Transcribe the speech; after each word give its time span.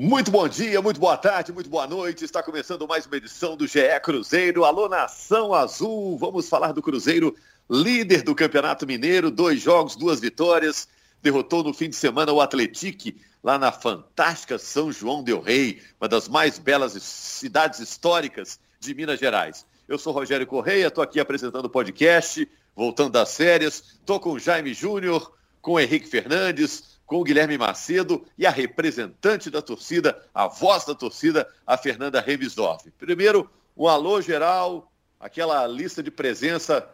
Muito 0.00 0.30
bom 0.30 0.46
dia, 0.46 0.80
muito 0.80 1.00
boa 1.00 1.16
tarde, 1.16 1.50
muito 1.50 1.68
boa 1.68 1.84
noite. 1.84 2.24
Está 2.24 2.40
começando 2.40 2.86
mais 2.86 3.04
uma 3.04 3.16
edição 3.16 3.56
do 3.56 3.66
GE 3.66 3.80
Cruzeiro. 4.00 4.64
Alô, 4.64 4.88
Nação 4.88 5.52
Azul. 5.52 6.16
Vamos 6.16 6.48
falar 6.48 6.70
do 6.70 6.80
Cruzeiro, 6.80 7.34
líder 7.68 8.22
do 8.22 8.32
Campeonato 8.32 8.86
Mineiro. 8.86 9.28
Dois 9.28 9.60
jogos, 9.60 9.96
duas 9.96 10.20
vitórias. 10.20 10.88
Derrotou 11.20 11.64
no 11.64 11.74
fim 11.74 11.90
de 11.90 11.96
semana 11.96 12.32
o 12.32 12.40
Atletique, 12.40 13.20
lá 13.42 13.58
na 13.58 13.72
fantástica 13.72 14.56
São 14.56 14.92
João 14.92 15.20
del 15.20 15.40
Rei, 15.40 15.82
uma 16.00 16.08
das 16.08 16.28
mais 16.28 16.60
belas 16.60 16.92
cidades 17.02 17.80
históricas 17.80 18.60
de 18.78 18.94
Minas 18.94 19.18
Gerais. 19.18 19.66
Eu 19.88 19.98
sou 19.98 20.12
Rogério 20.12 20.46
Correia, 20.46 20.86
estou 20.86 21.02
aqui 21.02 21.18
apresentando 21.18 21.64
o 21.64 21.70
podcast, 21.70 22.48
voltando 22.76 23.10
das 23.10 23.36
férias. 23.36 23.96
Estou 23.98 24.20
com 24.20 24.30
o 24.30 24.38
Jaime 24.38 24.72
Júnior, 24.72 25.32
com 25.60 25.72
o 25.72 25.80
Henrique 25.80 26.06
Fernandes, 26.06 26.97
com 27.08 27.16
o 27.16 27.24
Guilherme 27.24 27.56
Macedo 27.56 28.24
e 28.36 28.46
a 28.46 28.50
representante 28.50 29.50
da 29.50 29.62
torcida, 29.62 30.22
a 30.32 30.46
voz 30.46 30.84
da 30.84 30.94
torcida, 30.94 31.48
a 31.66 31.76
Fernanda 31.78 32.20
Remisdorf. 32.20 32.90
Primeiro, 32.98 33.50
um 33.74 33.88
alô 33.88 34.20
geral, 34.20 34.92
aquela 35.18 35.66
lista 35.66 36.02
de 36.02 36.10
presença 36.10 36.86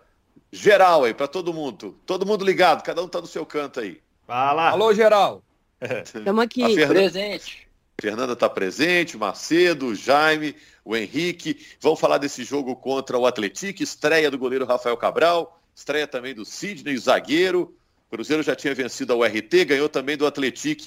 geral 0.52 1.02
aí 1.02 1.12
para 1.12 1.26
todo 1.26 1.52
mundo. 1.52 1.98
Todo 2.06 2.24
mundo 2.24 2.44
ligado, 2.44 2.84
cada 2.84 3.02
um 3.02 3.06
está 3.06 3.20
no 3.20 3.26
seu 3.26 3.44
canto 3.44 3.80
aí. 3.80 4.00
Fala. 4.24 4.70
Alô, 4.70 4.94
geral. 4.94 5.42
Estamos 5.82 6.44
aqui. 6.44 6.62
Fernanda... 6.62 6.94
Presente. 6.94 7.68
Fernanda 8.00 8.32
está 8.34 8.48
presente, 8.48 9.16
Macedo, 9.16 9.96
Jaime, 9.96 10.54
o 10.84 10.96
Henrique. 10.96 11.66
Vamos 11.80 11.98
falar 11.98 12.18
desse 12.18 12.44
jogo 12.44 12.76
contra 12.76 13.18
o 13.18 13.26
Atlético, 13.26 13.82
estreia 13.82 14.30
do 14.30 14.38
goleiro 14.38 14.64
Rafael 14.64 14.96
Cabral, 14.96 15.60
estreia 15.74 16.06
também 16.06 16.34
do 16.34 16.44
Sidney, 16.44 16.94
o 16.94 17.00
zagueiro. 17.00 17.74
Cruzeiro 18.14 18.44
já 18.44 18.54
tinha 18.54 18.72
vencido 18.72 19.12
a 19.12 19.16
URT, 19.16 19.64
ganhou 19.64 19.88
também 19.88 20.16
do 20.16 20.24
Atlético. 20.24 20.84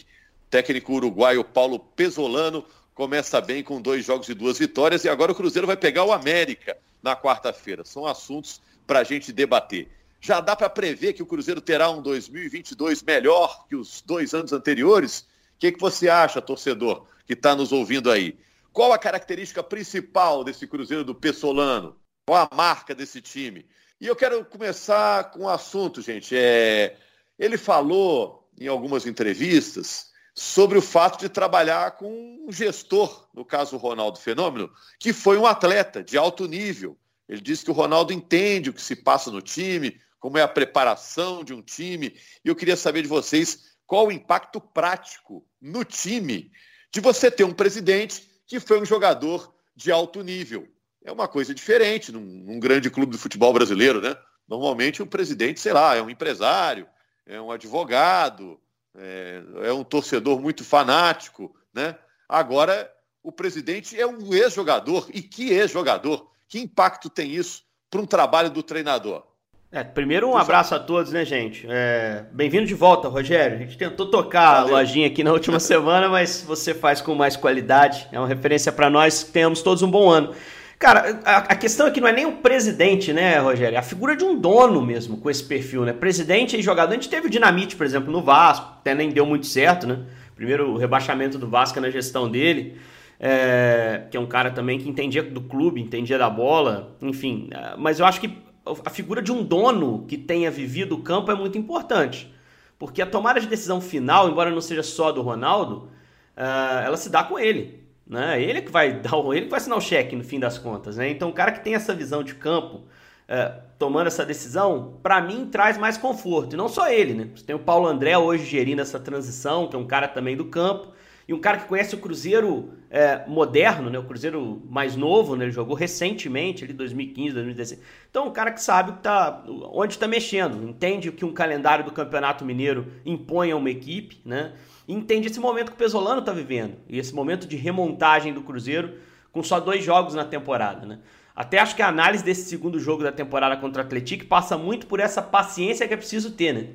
Técnico 0.49 0.94
uruguaio 0.94 1.44
Paulo 1.44 1.77
Pesolano 1.77 2.63
começa 2.95 3.41
bem 3.41 3.62
com 3.62 3.81
dois 3.81 4.05
jogos 4.05 4.30
e 4.30 4.34
duas 4.34 4.58
vitórias. 4.58 5.03
E 5.03 5.09
agora 5.09 5.34
o 5.34 5.36
Cruzeiro 5.36 5.67
vai 5.67 5.76
pegar 5.76 6.06
o 6.06 6.14
América 6.14 6.78
na 7.03 7.17
quarta-feira. 7.17 7.84
São 7.84 8.06
assuntos 8.06 8.61
para 8.88 9.00
a 9.00 9.03
gente 9.03 9.34
debater. 9.34 9.89
Já 10.22 10.39
dá 10.39 10.56
para 10.56 10.69
prever 10.69 11.11
que 11.11 11.22
o 11.22 11.25
Cruzeiro 11.25 11.59
terá 11.59 11.89
um 11.89 12.02
2022 12.02 13.03
melhor 13.03 13.67
que 13.67 13.75
os 13.75 14.02
dois 14.02 14.34
anos 14.34 14.53
anteriores? 14.53 15.19
O 15.19 15.59
que, 15.59 15.73
que 15.73 15.81
você 15.81 16.08
acha, 16.08 16.41
torcedor, 16.41 17.08
que 17.25 17.34
está 17.34 17.53
nos 17.53 17.73
ouvindo 17.73 18.09
aí? 18.09 18.38
Qual 18.72 18.94
a 18.94 18.97
característica 18.97 19.62
principal 19.62 20.45
desse 20.45 20.66
Cruzeiro 20.66 21.03
do 21.03 21.14
Pessolano? 21.14 21.97
Qual 22.25 22.47
a 22.50 22.56
marca 22.56 22.95
desse 22.95 23.19
time? 23.19 23.66
E 24.00 24.08
eu 24.08 24.16
quero 24.16 24.45
começar 24.45 25.30
com 25.31 25.41
um 25.41 25.50
assunto, 25.50 26.02
gente. 26.02 26.34
É 26.34 26.95
ele 27.38 27.58
falou 27.58 28.50
em 28.60 28.68
algumas 28.68 29.06
entrevistas 29.06 30.08
sobre 30.34 30.78
o 30.78 30.82
fato 30.82 31.20
de 31.20 31.30
trabalhar 31.30 31.98
com 31.98 32.46
um 32.48 32.52
gestor, 32.52 33.28
no 33.34 33.44
caso 33.44 33.76
o 33.76 33.80
Ronaldo 33.80 34.20
Fenômeno, 34.20 34.72
que 35.00 35.12
foi 35.12 35.38
um 35.38 35.46
atleta 35.46 36.04
de 36.04 36.18
alto 36.18 36.48
nível. 36.48 36.98
Ele 37.28 37.42
disse 37.42 37.66
que 37.66 37.72
o 37.72 37.74
Ronaldo 37.74 38.14
entende 38.14 38.70
o 38.70 38.74
que 38.74 38.82
se 38.82 38.96
passa 38.96 39.32
no 39.32 39.42
time, 39.42 40.00
como 40.20 40.38
é 40.38 40.42
a 40.42 40.48
preparação 40.48 41.44
de 41.44 41.54
um 41.54 41.62
time. 41.62 42.16
E 42.44 42.48
eu 42.48 42.56
queria 42.56 42.78
saber 42.78 43.02
de 43.02 43.08
vocês 43.08 43.78
qual 43.86 44.08
o 44.08 44.12
impacto 44.12 44.62
prático 44.62 45.46
no 45.62 45.84
time 45.84 46.52
de 46.92 47.00
você 47.00 47.30
ter 47.30 47.44
um 47.44 47.54
presidente 47.54 48.30
que 48.46 48.60
foi 48.60 48.80
um 48.80 48.86
jogador 48.86 49.54
de 49.76 49.92
alto 49.92 50.24
nível. 50.24 50.68
É 51.04 51.12
uma 51.12 51.28
coisa 51.28 51.54
diferente 51.54 52.12
num, 52.12 52.22
num 52.22 52.60
grande 52.60 52.90
clube 52.90 53.12
do 53.12 53.18
futebol 53.18 53.54
brasileiro, 53.54 54.02
né? 54.02 54.16
Normalmente 54.48 55.02
o 55.02 55.08
presidente, 55.08 55.60
sei 55.60 55.74
lá, 55.74 55.96
é 55.96 56.02
um 56.02 56.10
empresário, 56.10 56.88
é 57.28 57.39
um 57.39 57.52
advogado, 57.52 58.59
é, 58.97 59.42
é 59.64 59.73
um 59.73 59.83
torcedor 59.83 60.39
muito 60.39 60.64
fanático, 60.64 61.53
né? 61.73 61.95
Agora, 62.28 62.92
o 63.22 63.31
presidente 63.31 64.00
é 64.00 64.08
um 64.08 64.34
ex-jogador, 64.34 65.08
e 65.14 65.22
que 65.22 65.52
ex-jogador? 65.52 66.30
Que 66.47 66.59
impacto 66.59 67.09
tem 67.09 67.30
isso 67.30 67.64
para 67.89 68.02
um 68.02 68.06
trabalho 68.06 68.50
do 68.50 68.64
treinador? 68.64 69.23
É, 69.69 69.84
primeiro, 69.84 70.29
um 70.29 70.38
abraço 70.38 70.74
a 70.74 70.79
todos, 70.79 71.12
né, 71.12 71.25
gente? 71.25 71.68
É, 71.69 72.25
Bem-vindo 72.31 72.66
de 72.66 72.74
volta, 72.74 73.09
Rogério. 73.09 73.57
A 73.57 73.59
gente 73.59 73.78
tentou 73.78 74.09
tocar 74.09 74.62
Valeu. 74.62 74.78
a 74.78 74.79
lojinha 74.79 75.07
aqui 75.07 75.25
na 75.25 75.34
última 75.34 75.59
semana, 75.59 76.07
mas 76.07 76.41
você 76.41 76.73
faz 76.73 77.02
com 77.02 77.13
mais 77.13 77.35
qualidade. 77.35 78.07
É 78.13 78.18
uma 78.18 78.29
referência 78.29 78.72
para 78.72 78.90
nós. 78.90 79.23
Tenhamos 79.23 79.62
todos 79.62 79.84
um 79.84 79.91
bom 79.91 80.09
ano. 80.09 80.34
Cara, 80.80 81.20
a, 81.26 81.38
a, 81.38 81.56
questão 81.56 81.88
aqui 81.88 82.00
não 82.00 82.08
é 82.08 82.14
nem 82.14 82.28
o 82.28 82.34
presidente, 82.34 83.12
né, 83.12 83.40
Rogério? 83.40 83.76
É 83.76 83.80
a 83.80 83.84
figura 83.84 84.16
de 84.16 84.24
um 84.24 84.40
dono 84.40 84.80
mesmo 84.80 85.18
com 85.18 85.28
esse 85.28 85.44
perfil, 85.44 85.84
né? 85.84 85.92
Presidente 85.92 86.56
e 86.56 86.62
jogador. 86.62 86.92
A 86.92 86.94
gente 86.94 87.10
teve 87.10 87.26
o 87.26 87.30
Dinamite, 87.30 87.76
por 87.76 87.86
exemplo, 87.86 88.12
no 88.12 88.22
Vasco, 88.22 88.74
até 88.80 88.94
nem 88.94 89.10
deu 89.10 89.26
muito 89.26 89.48
certo, 89.48 89.88
né? 89.88 90.06
Primeiro 90.36 90.70
o 90.74 90.78
rebaixamento 90.78 91.40
do 91.40 91.50
Vasco 91.50 91.80
na 91.82 91.90
gestão 91.90 92.30
dele, 92.30 92.78
é, 93.20 94.04
que 94.12 94.16
é 94.16 94.20
um 94.20 94.28
cara 94.28 94.52
também 94.52 94.78
que 94.78 94.88
entendia 94.88 95.24
do 95.24 95.42
clube, 95.42 95.82
entendia 95.82 96.18
da 96.18 96.30
bola, 96.30 96.96
enfim. 97.02 97.50
É, 97.52 97.76
mas 97.76 98.00
eu 98.00 98.06
acho 98.06 98.22
que 98.22 98.38
a 98.86 98.90
figura 98.92 99.20
de 99.20 99.32
um 99.32 99.44
dono 99.44 100.06
que 100.08 100.16
tenha 100.16 100.52
vivido 100.52 100.94
o 100.94 101.02
campo 101.02 101.32
é 101.32 101.36
muito 101.36 101.58
importante. 101.58 102.32
Porque 102.78 103.02
a 103.02 103.08
tomada 103.08 103.40
de 103.40 103.48
decisão 103.48 103.82
final, 103.82 104.30
embora 104.30 104.52
não 104.52 104.62
seja 104.62 104.84
só 104.84 105.12
do 105.12 105.24
Ronaldo, 105.24 105.90
uh, 106.38 106.86
ela 106.86 106.98
se 106.98 107.09
dá 107.09 107.24
com 107.24 107.40
ele. 107.40 107.87
Né? 108.09 108.41
Ele 108.41 108.62
que 108.62 108.72
vai 108.72 108.94
dar 109.01 109.18
ele 109.34 109.41
que 109.41 109.50
vai 109.50 109.57
assinar 109.57 109.78
o 109.78 109.81
cheque 109.81 110.16
no 110.16 110.23
fim 110.23 110.40
das 110.40 110.57
contas. 110.57 110.97
Né? 110.97 111.09
Então, 111.09 111.29
o 111.29 111.34
cara 111.34 111.51
que 111.51 111.63
tem 111.63 111.75
essa 111.75 111.94
visão 111.94 112.23
de 112.23 112.35
campo, 112.35 112.84
é, 113.28 113.53
tomando 113.78 114.07
essa 114.07 114.25
decisão, 114.25 114.97
para 115.03 115.19
mim 115.22 115.45
traz 115.45 115.78
mais 115.78 115.97
conforto. 115.97 116.53
E 116.53 116.57
não 116.57 116.69
só 116.69 116.90
ele, 116.90 117.13
né? 117.13 117.29
Você 117.35 117.44
tem 117.44 117.56
o 117.56 117.59
Paulo 117.59 117.88
André 117.88 118.17
hoje 118.17 118.46
gerindo 118.46 118.81
essa 118.81 119.00
transição, 119.00 119.67
que 119.67 119.75
é 119.75 119.79
um 119.79 119.85
cara 119.85 120.07
também 120.07 120.38
do 120.38 120.46
campo, 120.46 120.94
e 121.28 121.34
um 121.34 121.40
cara 121.40 121.57
que 121.57 121.66
conhece 121.66 121.94
o 121.94 121.97
Cruzeiro 121.97 122.72
é, 122.90 123.25
moderno, 123.28 123.90
né? 123.90 124.00
O 124.00 124.03
Cruzeiro 124.03 124.63
mais 124.69 124.96
novo, 124.96 125.35
né? 125.35 125.44
Ele 125.44 125.51
jogou 125.51 125.75
recentemente, 125.75 126.63
ali 126.63 126.72
2015, 126.72 127.34
2016. 127.34 127.81
Então, 128.09 128.28
um 128.28 128.31
cara 128.31 128.50
que 128.50 128.62
sabe 128.62 128.94
que 128.94 129.00
tá, 129.00 129.44
onde 129.73 129.96
está 129.96 130.07
mexendo, 130.07 130.63
entende 130.63 131.12
que 131.12 131.25
um 131.25 131.34
calendário 131.34 131.84
do 131.84 131.91
Campeonato 131.91 132.46
Mineiro 132.46 132.88
impõe 133.06 133.51
a 133.51 133.57
uma 133.57 133.69
equipe, 133.69 134.22
né? 134.23 134.53
Entende 134.88 135.28
esse 135.28 135.40
momento 135.40 135.68
que 135.68 135.75
o 135.75 135.78
Pesolano 135.78 136.20
está 136.20 136.31
vivendo 136.31 136.75
e 136.88 136.98
esse 136.98 137.14
momento 137.14 137.48
de 137.48 137.58
remontagem 137.58 138.34
do 138.34 138.42
Cruzeiro 138.42 138.94
com 139.31 139.44
só 139.44 139.59
dois 139.59 139.84
jogos 139.84 140.16
na 140.16 140.24
temporada, 140.24 140.86
né? 140.86 141.00
Até 141.36 141.59
acho 141.59 141.75
que 141.75 141.84
a 141.84 141.88
análise 141.88 142.24
desse 142.24 142.50
segundo 142.50 142.80
jogo 142.80 143.03
da 143.03 143.12
temporada 143.12 143.56
contra 143.58 143.84
o 143.84 143.86
Atlético 143.86 144.26
passa 144.26 144.58
muito 144.58 144.88
por 144.88 145.00
essa 145.00 145.22
paciência 145.22 145.88
que 145.88 145.94
é 145.94 145.97
preciso 145.97 146.31
ter, 146.31 146.53
né? 146.53 146.68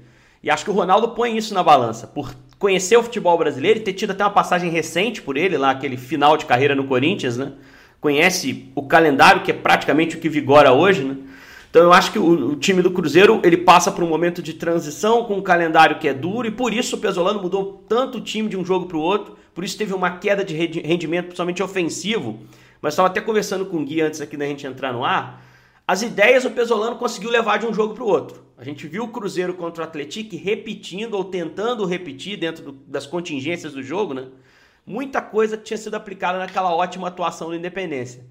E 0.43 0.51
acho 0.51 0.65
que 0.65 0.71
o 0.71 0.75
Ronaldo 0.75 1.11
põe 1.11 1.37
isso 1.37 1.55
na 1.55 1.63
balança, 1.63 2.07
por 2.07 2.35
conhecer 2.59 2.97
o 2.97 3.03
futebol 3.03 3.37
brasileiro 3.37 3.81
e 3.81 3.83
ter 3.83 3.93
tido 3.93 4.11
até 4.11 4.23
uma 4.23 4.31
passagem 4.31 4.71
recente 4.71 5.21
por 5.21 5.37
ele, 5.37 5.57
lá 5.57 5.71
aquele 5.71 5.97
final 5.97 6.37
de 6.37 6.47
carreira 6.47 6.77
no 6.77 6.85
Corinthians, 6.85 7.37
né? 7.37 7.53
Conhece 8.01 8.71
o 8.75 8.83
calendário 8.83 9.43
que 9.43 9.51
é 9.51 9.55
praticamente 9.55 10.17
o 10.17 10.21
que 10.21 10.29
vigora 10.29 10.73
hoje, 10.73 11.03
né? 11.03 11.17
Então 11.73 11.85
eu 11.85 11.93
acho 11.95 12.13
que 12.13 12.19
o, 12.19 12.51
o, 12.51 12.57
time 12.57 12.83
do 12.83 12.91
Cruzeiro 12.91 13.41
ele 13.43 13.57
passa 13.57 13.91
por 13.91 14.05
um 14.05 14.07
momento 14.07 14.43
de 14.43 14.53
transição 14.53 15.25
com 15.25 15.37
um 15.37 15.43
calendário 15.43 15.99
que 15.99 16.07
é 16.07 16.13
duro 16.13 16.47
e 16.47 16.51
por 16.51 16.71
isso 16.71 16.97
o 16.97 16.99
Pesolano 16.99 17.41
mudou 17.41 17.83
tanto 17.89 18.19
o 18.19 18.21
time 18.21 18.47
de 18.47 18.59
um 18.59 18.63
jogo 18.63 18.85
para 18.85 18.99
o 18.99 19.01
outro, 19.01 19.39
por 19.55 19.65
isso 19.65 19.79
teve 19.79 19.95
uma 19.95 20.19
queda 20.19 20.45
de 20.45 20.55
rendimento, 20.55 21.29
principalmente 21.29 21.63
ofensivo. 21.63 22.41
Mas 22.83 22.93
estava 22.93 23.09
até 23.09 23.23
conversando 23.23 23.65
com 23.65 23.79
o 23.79 23.85
Gui 23.87 24.03
antes 24.03 24.21
aqui 24.21 24.37
da 24.37 24.45
gente 24.45 24.67
entrar 24.67 24.93
no 24.93 25.03
ar. 25.03 25.43
As 25.89 26.03
ideias 26.03 26.45
o 26.45 26.51
Pesolano 26.51 26.97
conseguiu 26.97 27.31
levar 27.31 27.59
de 27.59 27.65
um 27.65 27.73
jogo 27.73 27.95
para 27.95 28.05
o 28.05 28.07
outro. 28.07 28.45
A 28.59 28.65
gente 28.65 28.87
viu 28.87 29.05
o 29.05 29.09
Cruzeiro 29.09 29.55
contra 29.55 29.83
o 29.83 29.87
Atlético 29.87 30.37
repetindo 30.37 31.15
ou 31.15 31.25
tentando 31.25 31.87
repetir 31.87 32.39
dentro 32.39 32.65
do, 32.65 32.73
das 32.87 33.07
contingências 33.07 33.73
do 33.73 33.83
jogo, 33.83 34.13
né? 34.13 34.27
Muita 34.85 35.23
coisa 35.23 35.57
tinha 35.57 35.79
sido 35.79 35.95
aplicada 35.95 36.39
naquela 36.39 36.75
ótima 36.75 37.09
atuação 37.09 37.49
do 37.49 37.57
Independência 37.57 38.23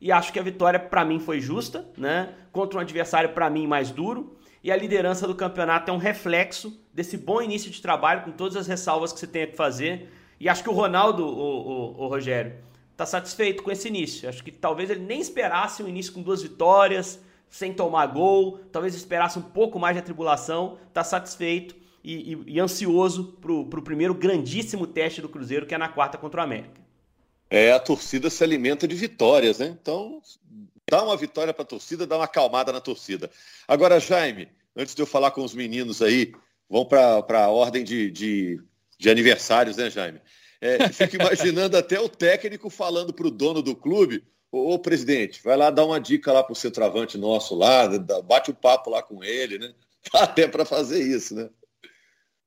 e 0.00 0.12
acho 0.12 0.32
que 0.32 0.38
a 0.38 0.42
vitória 0.42 0.78
para 0.78 1.04
mim 1.04 1.18
foi 1.18 1.40
justa, 1.40 1.88
né? 1.96 2.32
Contra 2.52 2.78
um 2.78 2.80
adversário 2.80 3.30
para 3.30 3.50
mim 3.50 3.66
mais 3.66 3.90
duro. 3.90 4.36
E 4.62 4.70
a 4.70 4.76
liderança 4.76 5.26
do 5.26 5.34
campeonato 5.34 5.90
é 5.90 5.94
um 5.94 5.98
reflexo 5.98 6.80
desse 6.92 7.16
bom 7.16 7.40
início 7.42 7.70
de 7.70 7.80
trabalho, 7.80 8.22
com 8.22 8.30
todas 8.30 8.56
as 8.56 8.66
ressalvas 8.66 9.12
que 9.12 9.18
você 9.18 9.26
tem 9.26 9.46
que 9.46 9.56
fazer. 9.56 10.10
E 10.38 10.48
acho 10.48 10.62
que 10.62 10.70
o 10.70 10.72
Ronaldo, 10.72 11.24
o, 11.24 11.98
o, 11.98 12.04
o 12.04 12.08
Rogério, 12.08 12.54
está 12.92 13.04
satisfeito 13.04 13.62
com 13.62 13.70
esse 13.70 13.88
início. 13.88 14.28
Acho 14.28 14.42
que 14.42 14.52
talvez 14.52 14.90
ele 14.90 15.04
nem 15.04 15.20
esperasse 15.20 15.82
um 15.82 15.88
início 15.88 16.12
com 16.12 16.22
duas 16.22 16.42
vitórias, 16.42 17.20
sem 17.48 17.72
tomar 17.72 18.06
gol, 18.06 18.60
talvez 18.70 18.94
esperasse 18.94 19.38
um 19.38 19.42
pouco 19.42 19.78
mais 19.78 19.96
de 19.96 20.00
atribulação. 20.00 20.78
Está 20.88 21.02
satisfeito 21.02 21.74
e, 22.04 22.34
e, 22.34 22.42
e 22.54 22.60
ansioso 22.60 23.36
para 23.40 23.52
o 23.52 23.82
primeiro 23.82 24.14
grandíssimo 24.14 24.86
teste 24.86 25.20
do 25.20 25.28
Cruzeiro, 25.28 25.66
que 25.66 25.74
é 25.74 25.78
na 25.78 25.88
quarta 25.88 26.18
contra 26.18 26.40
o 26.40 26.44
América 26.44 26.87
é, 27.50 27.72
a 27.72 27.78
torcida 27.78 28.28
se 28.28 28.44
alimenta 28.44 28.86
de 28.86 28.94
vitórias, 28.94 29.58
né? 29.58 29.66
Então, 29.80 30.20
dá 30.90 31.02
uma 31.02 31.16
vitória 31.16 31.52
para 31.52 31.62
a 31.62 31.66
torcida, 31.66 32.06
dá 32.06 32.16
uma 32.16 32.24
acalmada 32.24 32.72
na 32.72 32.80
torcida. 32.80 33.30
Agora, 33.66 34.00
Jaime, 34.00 34.48
antes 34.76 34.94
de 34.94 35.02
eu 35.02 35.06
falar 35.06 35.30
com 35.30 35.42
os 35.42 35.54
meninos 35.54 36.02
aí, 36.02 36.32
vão 36.68 36.84
para 36.84 37.24
a 37.44 37.48
ordem 37.48 37.84
de, 37.84 38.10
de, 38.10 38.60
de, 38.98 39.10
aniversários, 39.10 39.76
né, 39.76 39.90
Jaime? 39.90 40.20
É, 40.60 40.88
fico 40.88 41.16
imaginando 41.20 41.76
até 41.76 41.98
o 41.98 42.08
técnico 42.08 42.68
falando 42.68 43.12
para 43.12 43.26
o 43.26 43.30
dono 43.30 43.62
do 43.62 43.74
clube, 43.74 44.24
ô, 44.52 44.74
ô, 44.74 44.78
presidente, 44.78 45.42
vai 45.42 45.56
lá 45.56 45.70
dar 45.70 45.84
uma 45.84 46.00
dica 46.00 46.32
lá 46.32 46.42
para 46.42 46.52
o 46.52 46.56
centroavante 46.56 47.16
nosso 47.16 47.54
lá, 47.54 47.88
bate 48.24 48.50
o 48.50 48.52
um 48.52 48.56
papo 48.56 48.90
lá 48.90 49.02
com 49.02 49.24
ele, 49.24 49.58
né? 49.58 49.72
Até 50.12 50.46
para 50.46 50.64
fazer 50.64 51.02
isso, 51.02 51.34
né? 51.34 51.48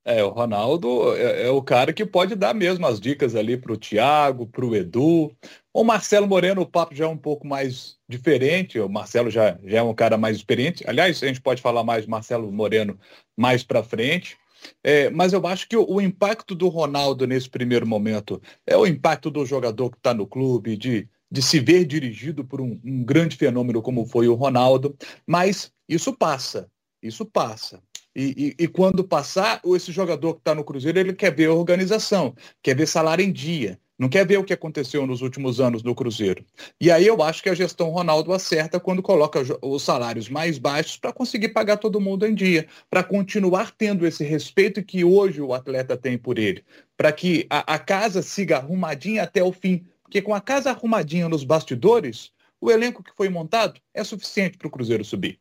É, 0.03 0.23
o 0.23 0.29
Ronaldo 0.29 1.15
é, 1.15 1.43
é, 1.43 1.49
o 1.51 1.61
cara 1.61 1.93
que 1.93 2.03
pode 2.05 2.33
dar 2.35 2.55
mesmo 2.55 2.87
as 2.87 2.99
dicas 2.99 3.35
ali 3.35 3.55
para 3.55 3.71
o 3.71 3.77
Thiago, 3.77 4.47
para 4.47 4.65
o 4.65 4.75
Edu. 4.75 5.31
O 5.71 5.83
Marcelo 5.83 6.27
Moreno, 6.27 6.61
o 6.61 6.65
papo 6.65 6.95
já 6.95 7.05
é 7.05 7.07
um 7.07 7.17
pouco 7.17 7.45
mais 7.45 7.97
diferente. 8.09 8.79
O 8.79 8.89
Marcelo 8.89 9.29
já, 9.29 9.57
já 9.63 9.77
é 9.77 9.83
um 9.83 9.93
cara 9.93 10.17
mais 10.17 10.37
experiente. 10.37 10.83
Aliás, 10.87 11.21
a 11.21 11.27
gente 11.27 11.39
pode 11.41 11.61
falar 11.61 11.83
mais 11.83 12.05
do 12.05 12.11
Marcelo 12.11 12.51
Moreno 12.51 12.99
mais 13.37 13.63
para 13.63 13.83
frente. 13.83 14.37
É, 14.83 15.09
mas 15.09 15.33
eu 15.33 15.45
acho 15.47 15.67
que 15.67 15.77
o, 15.77 15.85
o, 15.87 16.01
impacto 16.01 16.53
do 16.55 16.67
Ronaldo 16.67 17.25
nesse 17.27 17.49
primeiro 17.49 17.85
momento 17.87 18.41
é 18.65 18.77
o 18.77 18.85
impacto 18.85 19.29
do 19.31 19.45
jogador 19.45 19.89
que 19.89 19.97
está 19.97 20.13
no 20.13 20.27
clube, 20.27 20.77
de, 20.77 21.07
de 21.31 21.41
se 21.41 21.59
ver 21.59 21.85
dirigido 21.85 22.45
por 22.45 22.61
um, 22.61 22.79
um 22.83 23.03
grande 23.03 23.35
fenômeno 23.35 23.81
como 23.81 24.05
foi 24.05 24.27
o 24.27 24.35
Ronaldo. 24.35 24.95
Mas 25.25 25.71
isso 25.87 26.15
passa, 26.15 26.69
isso 27.01 27.25
passa. 27.25 27.81
E, 28.15 28.55
e, 28.59 28.63
e, 28.63 28.67
quando 28.67 29.03
passar, 29.03 29.61
esse 29.63 29.91
jogador 29.91 30.33
que 30.33 30.41
está 30.41 30.53
no 30.53 30.63
Cruzeiro, 30.63 30.99
ele 30.99 31.13
quer 31.13 31.33
ver 31.33 31.49
a 31.49 31.53
organização, 31.53 32.35
quer 32.61 32.75
ver 32.75 32.85
salário 32.85 33.23
em 33.23 33.31
dia, 33.31 33.79
não 34.01 34.09
quer 34.09 34.25
ver 34.25 34.37
o 34.37 34.43
que 34.43 34.51
aconteceu 34.51 35.05
nos 35.05 35.21
últimos 35.21 35.61
anos 35.61 35.83
no 35.83 35.93
Cruzeiro. 35.93 36.43
E 36.79 36.89
aí 36.89 37.05
eu 37.05 37.21
acho 37.21 37.43
que 37.43 37.49
a 37.49 37.53
gestão 37.53 37.89
Ronaldo 37.89 38.33
acerta 38.33 38.79
quando 38.79 39.01
coloca 39.01 39.39
os 39.61 39.83
salários 39.83 40.27
mais 40.27 40.57
baixos 40.57 40.97
para 40.97 41.13
conseguir 41.13 41.49
pagar 41.49 41.77
todo 41.77 42.01
mundo 42.01 42.25
em 42.25 42.33
dia, 42.33 42.67
para 42.89 43.03
continuar 43.03 43.71
tendo 43.77 44.05
esse 44.05 44.23
respeito 44.23 44.83
que 44.83 45.05
hoje 45.05 45.39
o 45.39 45.53
atleta 45.53 45.95
tem 45.95 46.17
por 46.17 46.39
ele, 46.39 46.65
para 46.97 47.11
que 47.11 47.45
a, 47.47 47.75
a 47.75 47.77
casa 47.77 48.23
siga 48.23 48.57
arrumadinha 48.57 49.23
até 49.23 49.43
o 49.43 49.53
fim. 49.53 49.85
Porque 50.01 50.19
com 50.19 50.33
a 50.33 50.41
casa 50.41 50.71
arrumadinha 50.71 51.29
nos 51.29 51.43
bastidores, 51.43 52.31
o 52.59 52.71
elenco 52.71 53.03
que 53.03 53.15
foi 53.15 53.29
montado 53.29 53.79
é 53.93 54.03
suficiente 54.03 54.57
para 54.57 54.67
o 54.67 54.71
Cruzeiro 54.71 55.05
subir. 55.05 55.39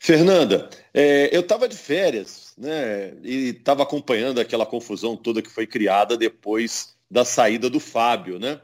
Fernanda, 0.00 0.68
é, 0.92 1.34
eu 1.34 1.40
estava 1.40 1.68
de 1.68 1.76
férias, 1.76 2.52
né? 2.56 3.14
E 3.22 3.50
estava 3.50 3.82
acompanhando 3.82 4.40
aquela 4.40 4.66
confusão 4.66 5.16
toda 5.16 5.42
que 5.42 5.50
foi 5.50 5.66
criada 5.66 6.16
depois 6.16 6.94
da 7.10 7.24
saída 7.24 7.68
do 7.68 7.80
Fábio, 7.80 8.38
né? 8.38 8.60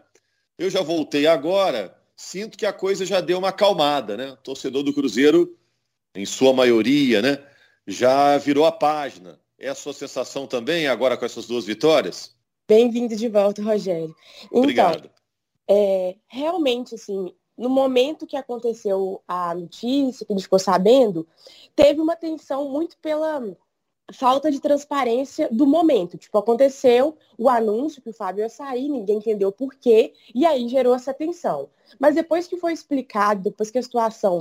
Eu 0.59 0.69
já 0.71 0.83
voltei 0.83 1.27
agora, 1.27 1.97
sinto 2.17 2.59
que 2.59 2.67
a 2.67 2.73
coisa 2.73 3.07
já 3.07 3.21
deu 3.21 3.39
uma 3.39 3.51
acalmada, 3.51 4.17
né? 4.17 4.33
O 4.33 4.37
torcedor 4.37 4.83
do 4.83 4.93
Cruzeiro, 4.93 5.57
em 6.15 6.27
sua 6.27 6.53
maioria, 6.53 7.23
né? 7.23 7.39
Já 7.87 8.37
virou 8.39 8.67
a 8.67 8.73
página. 8.73 9.39
É 9.59 9.69
a 9.69 9.75
sua 9.75 9.93
sensação 9.93 10.47
também 10.47 10.87
agora 10.87 11.17
com 11.17 11.25
essas 11.25 11.47
duas 11.47 11.65
vitórias? 11.65 12.35
Bem-vindo 12.69 13.17
de 13.17 13.29
volta, 13.29 13.63
Rogério. 13.63 14.15
Então, 14.45 14.59
Obrigado. 14.61 15.11
É, 15.69 16.17
realmente, 16.29 16.95
assim, 16.95 17.35
no 17.59 17.69
momento 17.69 18.27
que 18.27 18.37
aconteceu 18.37 19.21
a 19.27 19.53
notícia, 19.55 20.25
que 20.25 20.33
a 20.33 20.37
gente 20.37 20.45
ficou 20.45 20.61
sabendo, 20.61 21.27
teve 21.75 22.01
uma 22.01 22.15
tensão 22.15 22.69
muito 22.69 22.97
pela 22.99 23.43
falta 24.13 24.51
de 24.51 24.61
transparência 24.61 25.49
do 25.51 25.67
momento. 25.67 26.17
Tipo, 26.17 26.39
aconteceu 26.39 27.17
o 27.37 27.49
anúncio 27.49 28.01
que 28.01 28.11
o 28.11 28.15
Fábio 28.15 28.43
ia 28.43 28.49
sair, 28.49 28.89
ninguém 28.89 29.19
entendeu 29.19 29.51
por 29.51 29.75
quê, 29.75 30.15
e 30.35 30.47
aí 30.47 30.69
gerou 30.69 30.95
essa 30.95 31.13
tensão. 31.13 31.69
Mas 31.99 32.15
depois 32.15 32.47
que 32.47 32.57
foi 32.57 32.73
explicado, 32.73 33.43
depois 33.43 33.71
que 33.71 33.79
a 33.79 33.83
situação 33.83 34.39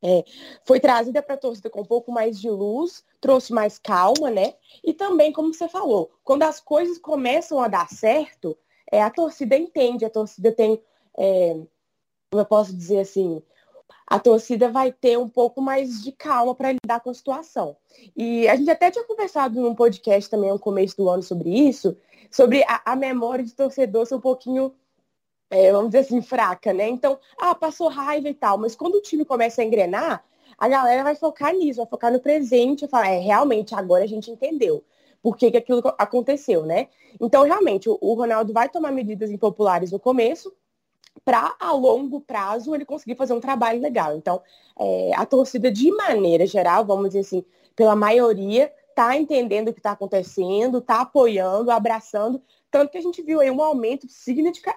é, 0.00 0.24
foi 0.64 0.78
trazida 0.78 1.22
para 1.22 1.34
a 1.34 1.38
torcida 1.38 1.68
com 1.68 1.80
um 1.80 1.84
pouco 1.84 2.12
mais 2.12 2.38
de 2.38 2.48
luz, 2.48 3.04
trouxe 3.20 3.52
mais 3.52 3.78
calma, 3.78 4.30
né? 4.30 4.54
E 4.82 4.92
também, 4.92 5.32
como 5.32 5.52
você 5.52 5.68
falou, 5.68 6.10
quando 6.22 6.44
as 6.44 6.60
coisas 6.60 6.98
começam 6.98 7.60
a 7.60 7.68
dar 7.68 7.88
certo, 7.88 8.56
é, 8.90 9.02
a 9.02 9.10
torcida 9.10 9.56
entende, 9.56 10.04
a 10.04 10.10
torcida 10.10 10.52
tem 10.52 10.80
é, 11.18 11.56
eu 12.40 12.46
posso 12.46 12.74
dizer 12.74 13.00
assim, 13.00 13.42
a 14.06 14.18
torcida 14.18 14.70
vai 14.70 14.92
ter 14.92 15.18
um 15.18 15.28
pouco 15.28 15.60
mais 15.60 16.02
de 16.02 16.12
calma 16.12 16.54
para 16.54 16.72
lidar 16.72 17.00
com 17.00 17.10
a 17.10 17.14
situação. 17.14 17.76
E 18.16 18.46
a 18.48 18.56
gente 18.56 18.70
até 18.70 18.90
tinha 18.90 19.04
conversado 19.04 19.60
num 19.60 19.74
podcast 19.74 20.28
também 20.28 20.50
no 20.50 20.58
começo 20.58 20.96
do 20.96 21.08
ano 21.08 21.22
sobre 21.22 21.50
isso, 21.50 21.96
sobre 22.30 22.62
a, 22.64 22.82
a 22.84 22.96
memória 22.96 23.44
de 23.44 23.54
torcedor 23.54 24.06
ser 24.06 24.16
um 24.16 24.20
pouquinho, 24.20 24.74
é, 25.50 25.72
vamos 25.72 25.90
dizer 25.90 26.00
assim, 26.00 26.20
fraca, 26.20 26.72
né? 26.72 26.88
Então, 26.88 27.18
ah, 27.38 27.54
passou 27.54 27.88
raiva 27.88 28.28
e 28.28 28.34
tal, 28.34 28.58
mas 28.58 28.74
quando 28.76 28.96
o 28.96 29.02
time 29.02 29.24
começa 29.24 29.62
a 29.62 29.64
engrenar, 29.64 30.24
a 30.58 30.68
galera 30.68 31.02
vai 31.02 31.14
focar 31.14 31.54
nisso, 31.54 31.78
vai 31.78 31.86
focar 31.86 32.12
no 32.12 32.20
presente, 32.20 32.84
e 32.84 32.88
falar, 32.88 33.08
é, 33.08 33.18
realmente, 33.18 33.74
agora 33.74 34.04
a 34.04 34.08
gente 34.08 34.30
entendeu 34.30 34.84
por 35.22 35.36
que, 35.36 35.50
que 35.50 35.56
aquilo 35.56 35.82
aconteceu, 35.96 36.66
né? 36.66 36.88
Então, 37.18 37.44
realmente, 37.44 37.88
o, 37.88 37.96
o 38.00 38.12
Ronaldo 38.14 38.52
vai 38.52 38.68
tomar 38.68 38.92
medidas 38.92 39.30
impopulares 39.30 39.90
no 39.90 39.98
começo, 39.98 40.52
para 41.24 41.54
a 41.58 41.72
longo 41.72 42.20
prazo 42.20 42.74
ele 42.74 42.84
conseguir 42.84 43.16
fazer 43.16 43.32
um 43.32 43.40
trabalho 43.40 43.80
legal. 43.80 44.16
Então, 44.16 44.40
é, 44.78 45.12
a 45.14 45.24
torcida, 45.26 45.70
de 45.70 45.90
maneira 45.90 46.46
geral, 46.46 46.84
vamos 46.84 47.08
dizer 47.08 47.20
assim, 47.20 47.44
pela 47.76 47.94
maioria, 47.94 48.72
está 48.88 49.16
entendendo 49.16 49.68
o 49.68 49.72
que 49.72 49.80
está 49.80 49.92
acontecendo, 49.92 50.78
está 50.78 51.00
apoiando, 51.00 51.70
abraçando, 51.70 52.40
tanto 52.70 52.90
que 52.90 52.98
a 52.98 53.02
gente 53.02 53.22
viu 53.22 53.40
aí 53.40 53.50
um 53.50 53.62
aumento 53.62 54.06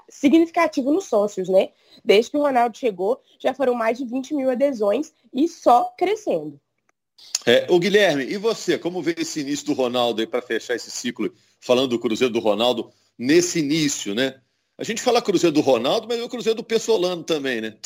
significativo 0.09 0.91
nos 0.91 1.05
sócios, 1.05 1.49
né? 1.49 1.69
Desde 2.03 2.31
que 2.31 2.37
o 2.37 2.41
Ronaldo 2.41 2.77
chegou, 2.77 3.21
já 3.39 3.53
foram 3.53 3.73
mais 3.73 3.97
de 3.97 4.05
20 4.05 4.35
mil 4.35 4.49
adesões 4.49 5.13
e 5.33 5.47
só 5.47 5.93
crescendo. 5.97 6.59
É, 7.45 7.65
o 7.69 7.79
Guilherme, 7.79 8.23
e 8.23 8.37
você, 8.37 8.77
como 8.77 9.01
vê 9.01 9.15
esse 9.17 9.39
início 9.39 9.65
do 9.65 9.73
Ronaldo 9.73 10.21
aí 10.21 10.27
para 10.27 10.41
fechar 10.41 10.75
esse 10.75 10.91
ciclo, 10.91 11.33
falando 11.59 11.89
do 11.89 11.99
Cruzeiro 11.99 12.31
do 12.31 12.39
Ronaldo, 12.39 12.91
nesse 13.17 13.59
início, 13.59 14.13
né? 14.13 14.39
A 14.77 14.83
gente 14.83 15.01
fala 15.01 15.21
Cruzeiro 15.21 15.53
do 15.53 15.61
Ronaldo, 15.61 16.07
mas 16.07 16.19
é 16.19 16.23
o 16.23 16.29
Cruzeiro 16.29 16.57
do 16.57 16.63
Pessolano 16.63 17.23
também, 17.23 17.61
né? 17.61 17.77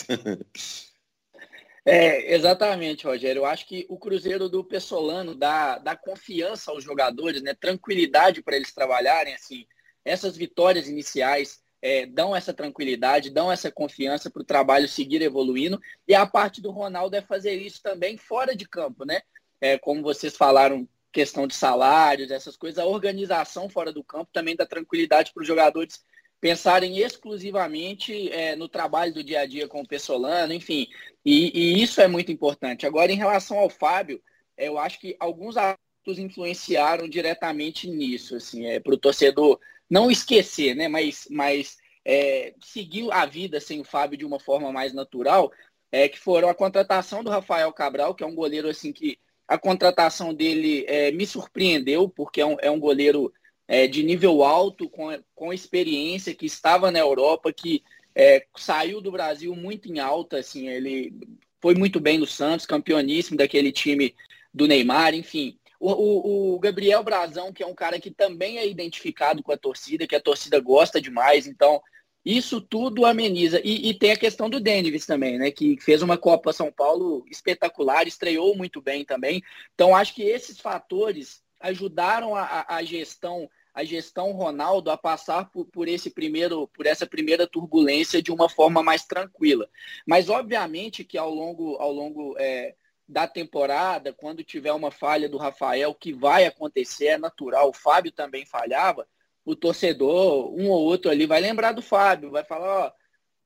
É, 1.84 2.36
exatamente, 2.36 3.06
Rogério. 3.06 3.40
Eu 3.40 3.46
acho 3.46 3.66
que 3.66 3.88
o 3.90 3.98
Cruzeiro 3.98 4.48
do 4.48 4.64
Pessolano 4.64 5.34
dá, 5.34 5.80
dá 5.80 5.96
confiança 5.96 6.70
aos 6.70 6.84
jogadores, 6.84 7.42
né? 7.42 7.56
Tranquilidade 7.56 8.44
para 8.44 8.56
eles 8.56 8.72
trabalharem, 8.72 9.34
assim. 9.34 9.66
Essas 10.06 10.38
vitórias 10.38 10.88
iniciais 10.88 11.60
é, 11.82 12.06
dão 12.06 12.36
essa 12.36 12.54
tranquilidade, 12.54 13.32
dão 13.32 13.52
essa 13.52 13.72
confiança 13.72 14.30
para 14.30 14.44
o 14.44 14.46
trabalho 14.46 14.88
seguir 14.88 15.24
evoluindo. 15.24 15.80
E 16.08 16.14
a 16.14 16.26
parte 16.26 16.62
do 16.62 16.70
Ronaldo 16.70 17.16
é 17.16 17.22
fazer 17.22 17.56
isso 17.56 17.82
também 17.82 18.16
fora 18.16 18.56
de 18.56 18.68
campo, 18.68 19.04
né? 19.04 19.22
É, 19.60 19.80
como 19.80 20.04
vocês 20.04 20.38
falaram, 20.38 20.88
questão 21.12 21.48
de 21.48 21.56
salários, 21.56 22.32
essas 22.32 22.56
coisas, 22.56 22.78
a 22.78 22.86
organização 22.86 23.68
fora 23.68 23.92
do 23.92 24.04
campo 24.04 24.30
também 24.32 24.56
dá 24.56 24.66
tranquilidade 24.66 25.34
para 25.34 25.42
os 25.42 25.48
jogadores 25.48 26.00
pensarem 26.42 26.98
exclusivamente 26.98 28.30
é, 28.32 28.56
no 28.56 28.68
trabalho 28.68 29.14
do 29.14 29.24
dia 29.24 29.42
a 29.42 29.46
dia 29.46 29.68
com 29.68 29.82
o 29.82 29.88
Pessolano, 29.88 30.52
enfim, 30.52 30.88
e, 31.24 31.52
e, 31.58 31.84
isso 31.84 32.02
é 32.02 32.08
muito 32.08 32.32
importante. 32.32 32.86
Agora, 32.86 33.12
em 33.12 33.18
relação 33.18 33.60
ao 33.60 33.70
Fábio, 33.70 34.20
é, 34.58 34.68
eu 34.68 34.80
acho 34.80 35.00
que 35.00 35.16
alguns 35.20 35.56
atos 35.56 36.18
influenciaram 36.18 37.08
diretamente 37.08 37.88
nisso, 37.88 38.36
assim, 38.36 38.66
é, 38.66 38.80
para 38.80 38.94
o 38.94 38.98
torcedor 38.98 39.60
não 39.88 40.10
esquecer, 40.10 40.76
né, 40.76 40.88
mas, 40.88 41.28
mas 41.30 41.78
é, 42.04 42.56
seguir 42.60 43.12
a 43.12 43.26
vida 43.26 43.60
sem 43.60 43.80
o 43.80 43.86
Fábio 43.86 44.18
de 44.18 44.26
uma 44.26 44.40
forma 44.40 44.72
mais 44.72 44.94
natural, 44.94 45.52
é, 45.92 46.10
que 46.10 46.18
foram 46.18 46.50
a 46.50 46.56
contratação 46.56 47.24
do 47.24 47.30
Rafael 47.30 47.72
Cabral, 47.72 48.16
que 48.16 48.24
é 48.24 48.28
um 48.28 48.34
goleiro 48.34 48.68
assim 48.68 48.92
que 48.92 49.20
a 49.48 49.60
contratação 49.60 50.34
dele 50.34 50.86
é, 50.88 51.12
me 51.12 51.28
surpreendeu, 51.28 52.10
porque 52.10 52.42
é 52.42 52.46
um, 52.46 52.58
é 52.62 52.72
um 52.72 52.80
goleiro 52.80 53.32
é, 53.72 53.88
de 53.88 54.04
nível 54.04 54.44
alto, 54.44 54.90
com, 54.90 55.18
com 55.34 55.54
experiência, 55.54 56.36
que 56.36 56.46
estava 56.46 56.92
na 56.92 57.00
Europa, 57.00 57.54
que 57.54 57.82
é, 58.14 58.46
saiu 58.58 59.00
do 59.00 59.14
Brasil 59.14 59.56
muito 59.56 59.90
em 59.90 59.98
alta, 59.98 60.40
assim, 60.40 60.68
ele 60.68 61.14
foi 61.62 61.74
muito 61.74 61.98
bem 61.98 62.18
no 62.18 62.28
Santos, 62.28 62.66
campeoníssimo 62.66 63.38
daquele 63.38 63.72
time 63.72 64.14
do 64.54 64.68
Neymar, 64.68 65.14
enfim. 65.14 65.58
O, 65.80 65.90
o, 65.90 66.56
o, 66.56 66.60
Gabriel 66.60 67.02
Brazão, 67.02 67.54
que 67.54 67.64
é 67.64 67.66
um 67.66 67.74
cara 67.74 67.98
que 67.98 68.12
também 68.12 68.58
é 68.58 68.68
identificado 68.68 69.42
com 69.42 69.54
a 69.54 69.58
torcida, 69.58 70.06
que 70.06 70.18
a 70.18 70.22
torcida 70.22 70.60
gosta 70.60 71.00
demais, 71.00 71.48
então 71.48 71.82
isso 72.26 72.60
tudo 72.60 73.06
ameniza. 73.06 73.62
E, 73.64 73.88
e 73.88 73.94
tem 73.94 74.12
a 74.12 74.18
questão 74.18 74.50
do 74.50 74.60
Dennis 74.60 75.06
também, 75.06 75.40
né? 75.40 75.50
Que 75.50 75.80
fez 75.80 76.02
uma 76.02 76.18
Copa 76.18 76.52
São 76.52 76.70
Paulo 76.74 77.24
espetacular, 77.32 78.06
estreou 78.06 78.54
muito 78.54 78.82
bem 78.82 79.06
também. 79.06 79.42
Então 79.74 79.96
acho 79.96 80.14
que 80.14 80.24
esses 80.24 80.60
fatores 80.60 81.42
ajudaram 81.58 82.36
a, 82.36 82.66
a 82.68 82.84
gestão 82.84 83.50
a 83.74 83.84
gestão 83.84 84.32
Ronaldo 84.32 84.92
a 84.92 84.98
passar 84.98 85.50
por, 85.50 85.66
por, 85.66 85.88
esse 85.88 86.10
primeiro, 86.10 86.68
por 86.68 86.86
essa 86.86 87.08
primeira 87.08 87.48
turbulência 87.48 88.22
de 88.22 88.32
uma 88.32 88.50
forma 88.50 88.84
mais 88.84 89.06
tranquila. 89.06 89.70
Mas 90.06 90.30
obviamente 90.30 91.04
que 91.04 91.18
ao 91.18 91.34
longo, 91.34 91.76
ao 91.78 91.92
longo 91.92 92.36
é, 92.38 92.76
da 93.08 93.28
temporada, 93.28 94.14
quando 94.14 94.44
tiver 94.44 94.74
uma 94.74 94.92
falha 94.92 95.28
do 95.28 95.38
Rafael, 95.38 95.94
que 95.94 96.14
vai 96.14 96.46
acontecer, 96.46 97.08
é 97.08 97.18
natural, 97.18 97.70
o 97.70 97.74
Fábio 97.74 98.12
também 98.12 98.46
falhava, 98.46 99.08
o 99.46 99.56
torcedor, 99.56 100.54
um 100.54 100.70
ou 100.70 100.82
outro 100.84 101.10
ali, 101.10 101.26
vai 101.26 101.42
lembrar 101.42 101.72
do 101.72 101.82
Fábio, 101.82 102.32
vai 102.32 102.44
falar, 102.44 102.88
ó, 102.88 102.92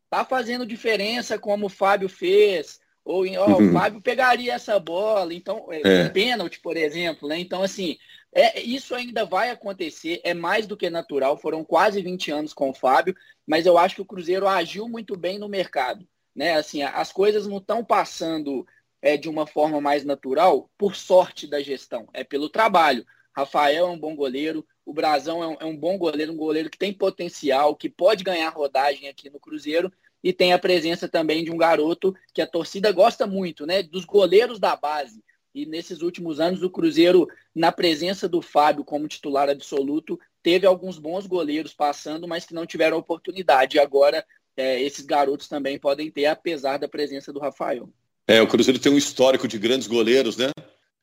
tá 0.10 0.26
fazendo 0.26 0.66
diferença 0.66 1.40
como 1.40 1.68
o 1.68 1.70
Fábio 1.70 2.10
fez, 2.10 2.80
ou 3.06 3.24
ó, 3.38 3.60
uhum. 3.60 3.70
o 3.70 3.72
Fábio 3.72 4.02
pegaria 4.02 4.54
essa 4.54 4.80
bola, 4.80 5.32
então, 5.32 5.68
é, 5.72 5.82
é. 5.84 6.10
pênalti, 6.10 6.60
por 6.60 6.76
exemplo, 6.76 7.30
né? 7.30 7.38
Então, 7.38 7.62
assim, 7.62 7.98
é, 8.34 8.60
isso 8.60 8.96
ainda 8.96 9.24
vai 9.24 9.52
acontecer, 9.52 10.20
é 10.24 10.34
mais 10.34 10.66
do 10.66 10.76
que 10.76 10.90
natural. 10.90 11.38
Foram 11.38 11.64
quase 11.64 12.02
20 12.02 12.32
anos 12.32 12.54
com 12.54 12.72
o 12.72 12.74
Fábio, 12.74 13.16
mas 13.46 13.68
eu 13.68 13.78
acho 13.78 13.96
que 13.96 14.02
o 14.02 14.06
Cruzeiro 14.06 14.48
agiu 14.48 14.90
muito 14.90 15.16
bem 15.16 15.38
no 15.38 15.48
mercado. 15.48 16.06
Né? 16.36 16.56
Assim, 16.56 16.82
as 16.82 17.14
coisas 17.14 17.46
não 17.46 17.60
estão 17.60 17.86
passando 17.86 18.66
é, 19.02 19.16
de 19.16 19.30
uma 19.30 19.46
forma 19.46 19.80
mais 19.80 20.04
natural 20.04 20.68
por 20.76 20.96
sorte 20.96 21.46
da 21.46 21.62
gestão, 21.62 22.10
é 22.12 22.24
pelo 22.24 22.50
trabalho. 22.50 23.06
Rafael 23.32 23.86
é 23.86 23.90
um 23.90 24.00
bom 24.00 24.16
goleiro, 24.16 24.66
o 24.84 24.94
Brazão 24.94 25.44
é 25.44 25.48
um, 25.48 25.58
é 25.60 25.66
um 25.66 25.78
bom 25.78 25.96
goleiro, 25.98 26.34
um 26.34 26.38
goleiro 26.38 26.72
que 26.72 26.78
tem 26.78 26.92
potencial, 26.92 27.76
que 27.76 27.88
pode 27.88 28.24
ganhar 28.24 28.50
rodagem 28.50 29.08
aqui 29.08 29.30
no 29.30 29.40
Cruzeiro 29.40 29.94
e 30.26 30.34
tem 30.34 30.54
a 30.54 30.58
presença 30.58 31.08
também 31.08 31.44
de 31.44 31.52
um 31.52 31.58
garoto 31.58 32.16
que 32.34 32.42
a 32.42 32.48
torcida 32.48 32.92
gosta 32.92 33.28
muito, 33.28 33.64
né? 33.64 33.84
Dos 33.84 34.06
goleiros 34.06 34.58
da 34.58 34.76
base. 34.76 35.24
E 35.54 35.68
nesses 35.68 36.02
últimos 36.02 36.40
anos, 36.40 36.64
o 36.64 36.70
Cruzeiro, 36.70 37.28
na 37.54 37.72
presença 37.72 38.28
do 38.28 38.42
Fábio 38.42 38.84
como 38.84 39.08
titular 39.08 39.48
absoluto, 39.48 40.20
teve 40.42 40.66
alguns 40.66 40.98
bons 40.98 41.28
goleiros 41.28 41.76
passando, 41.76 42.28
mas 42.28 42.44
que 42.44 42.56
não 42.56 42.66
tiveram 42.66 42.98
oportunidade. 42.98 43.78
E 43.78 43.80
agora, 43.80 44.26
é, 44.58 44.82
esses 44.82 45.06
garotos 45.06 45.48
também 45.48 45.78
podem 45.78 46.10
ter, 46.10 46.26
apesar 46.26 46.78
da 46.78 46.88
presença 46.88 47.32
do 47.32 47.40
Rafael. 47.40 47.88
É, 48.28 48.42
o 48.42 48.48
Cruzeiro 48.48 48.80
tem 48.80 48.92
um 48.92 48.98
histórico 48.98 49.48
de 49.48 49.60
grandes 49.60 49.88
goleiros, 49.88 50.38
né? 50.38 50.50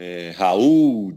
É, 0.01 0.31
Raul, 0.31 1.17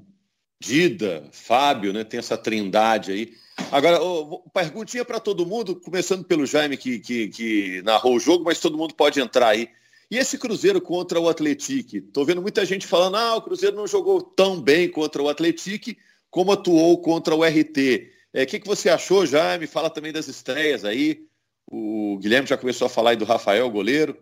Dida, 0.60 1.28
Fábio, 1.32 1.94
né? 1.94 2.04
Tem 2.04 2.20
essa 2.20 2.38
trindade 2.38 3.12
aí. 3.12 3.34
Agora, 3.72 4.02
oh, 4.02 4.44
perguntinha 4.54 5.06
para 5.06 5.20
todo 5.20 5.46
mundo, 5.46 5.76
começando 5.76 6.24
pelo 6.26 6.46
Jaime 6.46 6.78
que, 6.78 7.00
que, 7.00 7.30
que, 7.30 7.82
narrou 7.84 8.16
o 8.16 8.20
jogo, 8.20 8.44
mas 8.44 8.60
todo 8.60 8.78
mundo 8.78 8.94
pode 8.94 9.20
entrar 9.20 9.50
aí. 9.50 9.70
E 10.12 10.18
esse 10.18 10.38
Cruzeiro 10.38 10.82
contra 10.82 11.20
o 11.20 11.30
Atlético? 11.30 11.98
Estou 11.98 12.26
vendo 12.26 12.42
muita 12.42 12.66
gente 12.66 12.86
falando, 12.86 13.16
ah, 13.16 13.36
o 13.36 13.42
Cruzeiro 13.42 13.76
não 13.76 13.88
jogou 13.88 14.22
tão 14.22 14.62
bem 14.62 14.90
contra 14.90 15.22
o 15.22 15.30
Atlético 15.30 15.96
como 16.30 16.52
atuou 16.52 17.02
contra 17.02 17.34
o 17.34 17.46
RT. 17.46 18.12
O 18.34 18.38
é, 18.38 18.46
que, 18.46 18.60
que 18.60 18.68
você 18.68 18.90
achou, 18.90 19.26
Jaime? 19.26 19.66
Fala 19.66 19.90
também 19.90 20.12
das 20.12 20.28
estreias 20.28 20.84
aí. 20.84 21.26
O 21.66 22.18
Guilherme 22.20 22.48
já 22.48 22.58
começou 22.58 22.88
a 22.88 22.90
falar 22.90 23.12
aí 23.12 23.16
do 23.16 23.24
Rafael, 23.24 23.70
goleiro. 23.70 24.18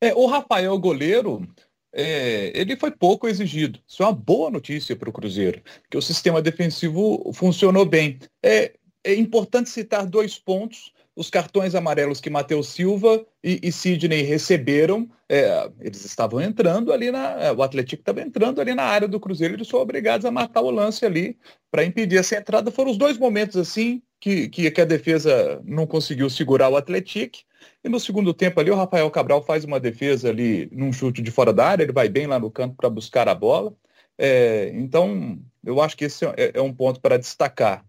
É, 0.00 0.14
o 0.14 0.26
Rafael, 0.26 0.78
goleiro, 0.78 1.46
é, 1.92 2.52
ele 2.54 2.76
foi 2.76 2.90
pouco 2.90 3.28
exigido. 3.28 3.80
Isso 3.86 4.02
é 4.02 4.06
uma 4.06 4.12
boa 4.12 4.50
notícia 4.50 4.94
para 4.94 5.08
o 5.08 5.12
Cruzeiro, 5.12 5.62
porque 5.82 5.96
o 5.96 6.02
sistema 6.02 6.42
defensivo 6.42 7.32
funcionou 7.32 7.84
bem. 7.84 8.18
É, 8.42 8.74
é 9.04 9.14
importante 9.14 9.70
citar 9.70 10.06
dois 10.06 10.38
pontos 10.38 10.92
os 11.18 11.28
cartões 11.28 11.74
amarelos 11.74 12.20
que 12.20 12.30
Matheus 12.30 12.68
Silva 12.68 13.26
e, 13.42 13.58
e 13.60 13.72
Sidney 13.72 14.22
receberam, 14.22 15.10
é, 15.28 15.68
eles 15.80 16.04
estavam 16.04 16.40
entrando 16.40 16.92
ali 16.92 17.10
na. 17.10 17.32
É, 17.42 17.52
o 17.52 17.60
Atlético 17.60 18.00
estava 18.00 18.22
entrando 18.22 18.60
ali 18.60 18.72
na 18.72 18.84
área 18.84 19.08
do 19.08 19.18
Cruzeiro, 19.18 19.54
eles 19.54 19.68
foram 19.68 19.82
obrigados 19.82 20.24
a 20.24 20.30
matar 20.30 20.60
o 20.60 20.70
lance 20.70 21.04
ali 21.04 21.36
para 21.72 21.84
impedir 21.84 22.18
essa 22.18 22.36
entrada. 22.36 22.70
Foram 22.70 22.92
os 22.92 22.96
dois 22.96 23.18
momentos 23.18 23.56
assim 23.56 24.00
que, 24.20 24.48
que, 24.48 24.70
que 24.70 24.80
a 24.80 24.84
defesa 24.84 25.60
não 25.64 25.88
conseguiu 25.88 26.30
segurar 26.30 26.68
o 26.68 26.76
Atlético. 26.76 27.38
E 27.82 27.88
no 27.88 27.98
segundo 27.98 28.32
tempo 28.32 28.60
ali, 28.60 28.70
o 28.70 28.76
Rafael 28.76 29.10
Cabral 29.10 29.42
faz 29.42 29.64
uma 29.64 29.80
defesa 29.80 30.28
ali 30.28 30.68
num 30.70 30.92
chute 30.92 31.20
de 31.20 31.32
fora 31.32 31.52
da 31.52 31.66
área, 31.66 31.82
ele 31.82 31.92
vai 31.92 32.08
bem 32.08 32.28
lá 32.28 32.38
no 32.38 32.50
canto 32.50 32.76
para 32.76 32.88
buscar 32.88 33.28
a 33.28 33.34
bola. 33.34 33.74
É, 34.16 34.70
então, 34.74 35.40
eu 35.64 35.80
acho 35.80 35.96
que 35.96 36.04
esse 36.04 36.24
é, 36.24 36.52
é 36.54 36.62
um 36.62 36.72
ponto 36.72 37.00
para 37.00 37.18
destacar. 37.18 37.84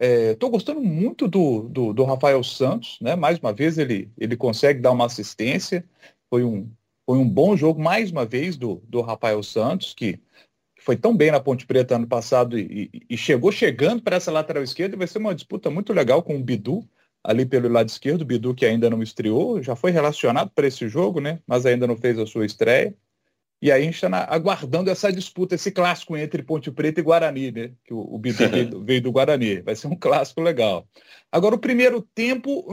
Estou 0.00 0.48
é, 0.48 0.52
gostando 0.52 0.80
muito 0.80 1.28
do, 1.28 1.68
do, 1.68 1.92
do, 1.92 2.04
Rafael 2.04 2.42
Santos, 2.42 2.96
né? 3.02 3.14
Mais 3.14 3.38
uma 3.38 3.52
vez 3.52 3.76
ele, 3.76 4.10
ele 4.16 4.34
consegue 4.34 4.80
dar 4.80 4.92
uma 4.92 5.04
assistência. 5.04 5.84
Foi 6.30 6.42
um, 6.42 6.70
foi 7.04 7.18
um 7.18 7.28
bom 7.28 7.54
jogo, 7.54 7.82
mais 7.82 8.10
uma 8.10 8.24
vez, 8.24 8.56
do, 8.56 8.82
do 8.88 9.02
Rafael 9.02 9.42
Santos, 9.42 9.92
que 9.92 10.18
foi 10.80 10.96
tão 10.96 11.14
bem 11.14 11.30
na 11.30 11.38
Ponte 11.38 11.66
Preta 11.66 11.96
ano 11.96 12.06
passado 12.06 12.58
e, 12.58 12.88
e, 12.94 13.02
e 13.10 13.16
chegou 13.16 13.52
chegando 13.52 14.00
para 14.00 14.16
essa 14.16 14.32
lateral 14.32 14.62
esquerda. 14.62 14.96
Vai 14.96 15.06
ser 15.06 15.18
uma 15.18 15.34
disputa 15.34 15.68
muito 15.68 15.92
legal 15.92 16.22
com 16.22 16.34
o 16.34 16.42
Bidu, 16.42 16.82
ali 17.22 17.44
pelo 17.44 17.68
lado 17.68 17.90
esquerdo. 17.90 18.22
O 18.22 18.24
Bidu, 18.24 18.54
que 18.54 18.64
ainda 18.64 18.88
não 18.88 19.02
estreou, 19.02 19.62
já 19.62 19.76
foi 19.76 19.90
relacionado 19.90 20.50
para 20.54 20.66
esse 20.66 20.88
jogo, 20.88 21.20
né? 21.20 21.40
Mas 21.46 21.66
ainda 21.66 21.86
não 21.86 21.96
fez 21.96 22.18
a 22.18 22.26
sua 22.26 22.46
estreia. 22.46 22.96
E 23.62 23.70
aí 23.70 23.82
a 23.82 23.84
gente 23.84 23.94
está 23.94 24.26
aguardando 24.30 24.90
essa 24.90 25.12
disputa, 25.12 25.54
esse 25.54 25.70
clássico 25.70 26.16
entre 26.16 26.42
Ponte 26.42 26.70
Preta 26.70 27.00
e 27.00 27.02
Guarani, 27.02 27.52
né? 27.52 27.72
Que 27.84 27.92
o, 27.92 27.98
o 27.98 28.18
veio, 28.20 28.82
veio, 28.82 29.02
do 29.02 29.12
Guarani. 29.12 29.60
Vai 29.60 29.76
ser 29.76 29.86
um 29.86 29.96
clássico 29.96 30.40
legal. 30.40 30.86
Agora, 31.30 31.54
o 31.54 31.58
primeiro 31.58 32.00
tempo, 32.14 32.66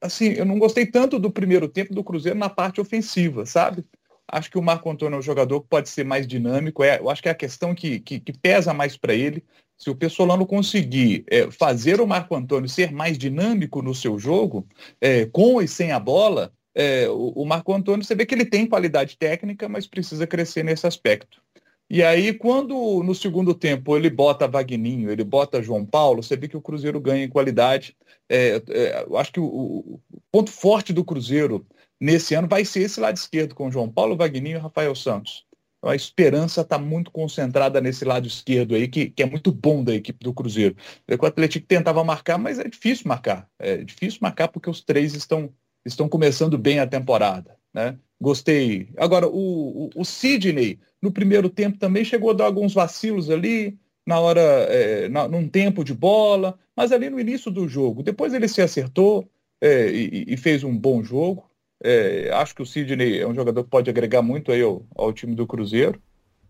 assim, 0.00 0.32
eu 0.32 0.44
não 0.44 0.58
gostei 0.58 0.84
tanto 0.84 1.18
do 1.18 1.30
primeiro 1.30 1.68
tempo 1.68 1.94
do 1.94 2.02
Cruzeiro 2.02 2.38
na 2.38 2.50
parte 2.50 2.80
ofensiva, 2.80 3.46
sabe? 3.46 3.84
Acho 4.28 4.50
que 4.50 4.58
o 4.58 4.62
Marco 4.62 4.90
Antônio 4.90 5.16
é 5.16 5.18
um 5.20 5.22
jogador 5.22 5.60
que 5.60 5.68
pode 5.68 5.88
ser 5.88 6.04
mais 6.04 6.26
dinâmico. 6.26 6.82
É, 6.82 6.98
eu 6.98 7.08
acho 7.08 7.22
que 7.22 7.28
é 7.28 7.32
a 7.32 7.34
questão 7.34 7.74
que, 7.74 8.00
que, 8.00 8.18
que 8.18 8.32
pesa 8.32 8.74
mais 8.74 8.96
para 8.96 9.14
ele. 9.14 9.44
Se 9.78 9.90
o 9.90 9.94
Pessolano 9.94 10.44
conseguir 10.44 11.24
é, 11.30 11.48
fazer 11.50 12.00
o 12.00 12.06
Marco 12.06 12.34
Antônio 12.34 12.68
ser 12.68 12.90
mais 12.90 13.16
dinâmico 13.16 13.80
no 13.82 13.94
seu 13.94 14.18
jogo, 14.18 14.66
é, 15.00 15.26
com 15.26 15.62
e 15.62 15.68
sem 15.68 15.92
a 15.92 16.00
bola, 16.00 16.52
é, 16.76 17.08
o, 17.08 17.30
o 17.30 17.46
Marco 17.46 17.72
Antônio, 17.72 18.04
você 18.04 18.14
vê 18.14 18.26
que 18.26 18.34
ele 18.34 18.44
tem 18.44 18.66
qualidade 18.66 19.16
técnica, 19.16 19.66
mas 19.66 19.86
precisa 19.86 20.26
crescer 20.26 20.62
nesse 20.62 20.86
aspecto. 20.86 21.40
E 21.88 22.02
aí, 22.02 22.34
quando 22.34 23.02
no 23.02 23.14
segundo 23.14 23.54
tempo 23.54 23.96
ele 23.96 24.10
bota 24.10 24.46
Vagninho, 24.46 25.10
ele 25.10 25.24
bota 25.24 25.62
João 25.62 25.86
Paulo, 25.86 26.22
você 26.22 26.36
vê 26.36 26.48
que 26.48 26.56
o 26.56 26.60
Cruzeiro 26.60 27.00
ganha 27.00 27.24
em 27.24 27.28
qualidade. 27.28 27.96
É, 28.28 28.60
é, 28.68 29.04
eu 29.08 29.16
acho 29.16 29.32
que 29.32 29.40
o, 29.40 29.46
o, 29.46 30.00
ponto 30.30 30.50
forte 30.50 30.92
do 30.92 31.04
Cruzeiro 31.04 31.64
nesse 31.98 32.34
ano 32.34 32.48
vai 32.48 32.64
ser 32.64 32.80
esse 32.80 33.00
lado 33.00 33.16
esquerdo, 33.16 33.54
com 33.54 33.70
João 33.70 33.88
Paulo, 33.88 34.16
Vagninho 34.16 34.56
e 34.56 34.60
Rafael 34.60 34.94
Santos. 34.94 35.46
Então, 35.78 35.90
a 35.90 35.96
esperança 35.96 36.62
está 36.62 36.76
muito 36.78 37.10
concentrada 37.10 37.80
nesse 37.80 38.04
lado 38.04 38.26
esquerdo 38.26 38.74
aí, 38.74 38.88
que, 38.88 39.08
que, 39.08 39.22
é 39.22 39.26
muito 39.26 39.52
bom 39.52 39.82
da 39.84 39.94
equipe 39.94 40.24
do 40.24 40.34
Cruzeiro. 40.34 40.76
O 41.08 41.24
Atlético 41.26 41.66
tentava 41.66 42.02
marcar, 42.04 42.36
mas 42.36 42.58
é 42.58 42.68
difícil 42.68 43.06
marcar. 43.06 43.48
É 43.58 43.78
difícil 43.78 44.18
marcar 44.20 44.48
porque 44.48 44.68
os 44.68 44.82
três 44.82 45.14
estão 45.14 45.54
estão 45.86 46.08
começando 46.08 46.58
bem 46.58 46.80
a 46.80 46.86
temporada. 46.86 47.56
Né? 47.72 47.96
Gostei. 48.20 48.88
Agora, 48.96 49.28
o, 49.28 49.86
o, 49.86 49.90
o 49.96 50.04
Sidney, 50.04 50.78
no 51.00 51.12
primeiro 51.12 51.48
tempo, 51.48 51.78
também 51.78 52.04
chegou 52.04 52.30
a 52.30 52.34
dar 52.34 52.44
alguns 52.44 52.74
vacilos 52.74 53.30
ali, 53.30 53.78
na 54.06 54.18
hora, 54.20 54.40
é, 54.40 55.08
na, 55.08 55.28
num 55.28 55.48
tempo 55.48 55.84
de 55.84 55.92
bola, 55.92 56.58
mas 56.74 56.92
ali 56.92 57.10
no 57.10 57.20
início 57.20 57.50
do 57.50 57.68
jogo. 57.68 58.02
Depois 58.02 58.32
ele 58.32 58.48
se 58.48 58.62
acertou 58.62 59.28
é, 59.60 59.88
e, 59.90 60.24
e, 60.28 60.36
fez 60.36 60.64
um 60.64 60.76
bom 60.76 61.02
jogo. 61.02 61.44
É, 61.82 62.30
acho 62.32 62.54
que 62.54 62.62
o 62.62 62.66
Sidney 62.66 63.20
é 63.20 63.26
um 63.26 63.34
jogador 63.34 63.64
que 63.64 63.70
pode 63.70 63.90
agregar 63.90 64.22
muito 64.22 64.52
aí 64.52 64.62
ao, 64.62 64.82
ao 64.94 65.12
time 65.12 65.34
do 65.34 65.46
Cruzeiro. 65.46 66.00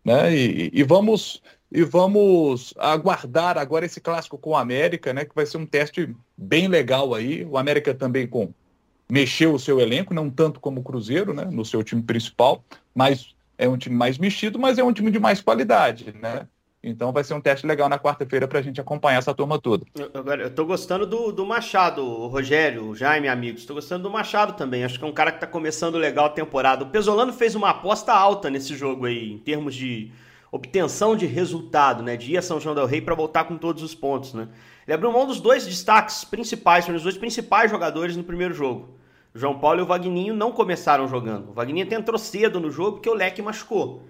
Né? 0.04 0.36
E, 0.36 0.70
e, 0.72 0.82
vamos 0.84 1.42
e 1.72 1.82
vamos 1.82 2.72
aguardar 2.78 3.58
agora 3.58 3.86
esse 3.86 4.00
clássico 4.00 4.38
com 4.38 4.50
o 4.50 4.56
América, 4.56 5.12
né? 5.12 5.24
Que 5.24 5.34
vai 5.34 5.44
ser 5.44 5.56
um 5.56 5.66
teste 5.66 6.14
bem 6.36 6.68
legal 6.68 7.12
aí. 7.12 7.44
O 7.44 7.58
América 7.58 7.92
também 7.92 8.26
com 8.26 8.54
mexeu 9.08 9.54
o 9.54 9.58
seu 9.58 9.80
elenco, 9.80 10.14
não 10.14 10.28
tanto 10.28 10.60
como 10.60 10.80
o 10.80 10.84
Cruzeiro, 10.84 11.32
né, 11.32 11.44
no 11.44 11.64
seu 11.64 11.82
time 11.82 12.02
principal, 12.02 12.64
mas 12.94 13.34
é 13.58 13.68
um 13.68 13.76
time 13.76 13.94
mais 13.94 14.18
mexido, 14.18 14.58
mas 14.58 14.78
é 14.78 14.84
um 14.84 14.92
time 14.92 15.10
de 15.10 15.18
mais 15.18 15.40
qualidade, 15.40 16.14
né? 16.20 16.46
Então 16.82 17.12
vai 17.12 17.24
ser 17.24 17.34
um 17.34 17.40
teste 17.40 17.66
legal 17.66 17.88
na 17.88 17.98
quarta-feira 17.98 18.46
para 18.46 18.60
a 18.60 18.62
gente 18.62 18.80
acompanhar 18.80 19.18
essa 19.18 19.34
turma 19.34 19.58
toda. 19.58 19.84
Agora, 20.14 20.44
eu 20.44 20.54
tô 20.54 20.64
gostando 20.64 21.04
do, 21.04 21.32
do 21.32 21.44
Machado, 21.44 22.04
Rogério, 22.28 22.94
Jaime, 22.94 23.26
amigos. 23.26 23.62
Estou 23.62 23.74
gostando 23.74 24.04
do 24.04 24.10
Machado 24.10 24.52
também. 24.52 24.84
Acho 24.84 24.98
que 24.98 25.04
é 25.04 25.08
um 25.08 25.12
cara 25.12 25.32
que 25.32 25.38
está 25.38 25.48
começando 25.48 25.98
legal 25.98 26.26
a 26.26 26.30
temporada. 26.30 26.84
O 26.84 26.90
Pesolano 26.90 27.32
fez 27.32 27.56
uma 27.56 27.70
aposta 27.70 28.12
alta 28.12 28.48
nesse 28.48 28.76
jogo 28.76 29.06
aí, 29.06 29.32
em 29.32 29.38
termos 29.38 29.74
de 29.74 30.12
obtenção 30.50 31.16
de 31.16 31.26
resultado, 31.26 32.02
né? 32.02 32.16
De 32.16 32.32
ir 32.32 32.38
a 32.38 32.42
São 32.42 32.60
João 32.60 32.74
del 32.74 32.86
Rei 32.86 33.00
para 33.00 33.14
voltar 33.14 33.44
com 33.44 33.56
todos 33.56 33.82
os 33.82 33.94
pontos, 33.94 34.34
né? 34.34 34.48
Ele 34.86 34.94
abriu 34.94 35.12
mão 35.12 35.26
dos 35.26 35.40
dois 35.40 35.66
destaques 35.66 36.24
principais, 36.24 36.84
foram 36.84 36.96
os 36.96 37.02
dois 37.02 37.18
principais 37.18 37.70
jogadores 37.70 38.16
no 38.16 38.24
primeiro 38.24 38.54
jogo. 38.54 38.96
O 39.34 39.38
João 39.38 39.58
Paulo 39.58 39.80
e 39.80 39.82
o 39.82 39.86
Vagninho 39.86 40.34
não 40.34 40.52
começaram 40.52 41.08
jogando. 41.08 41.50
O 41.50 41.52
Vagninho 41.52 41.84
até 41.84 41.96
entrou 41.96 42.18
cedo 42.18 42.58
no 42.60 42.70
jogo 42.70 42.92
porque 42.92 43.10
o 43.10 43.14
Leque 43.14 43.42
machucou. 43.42 44.04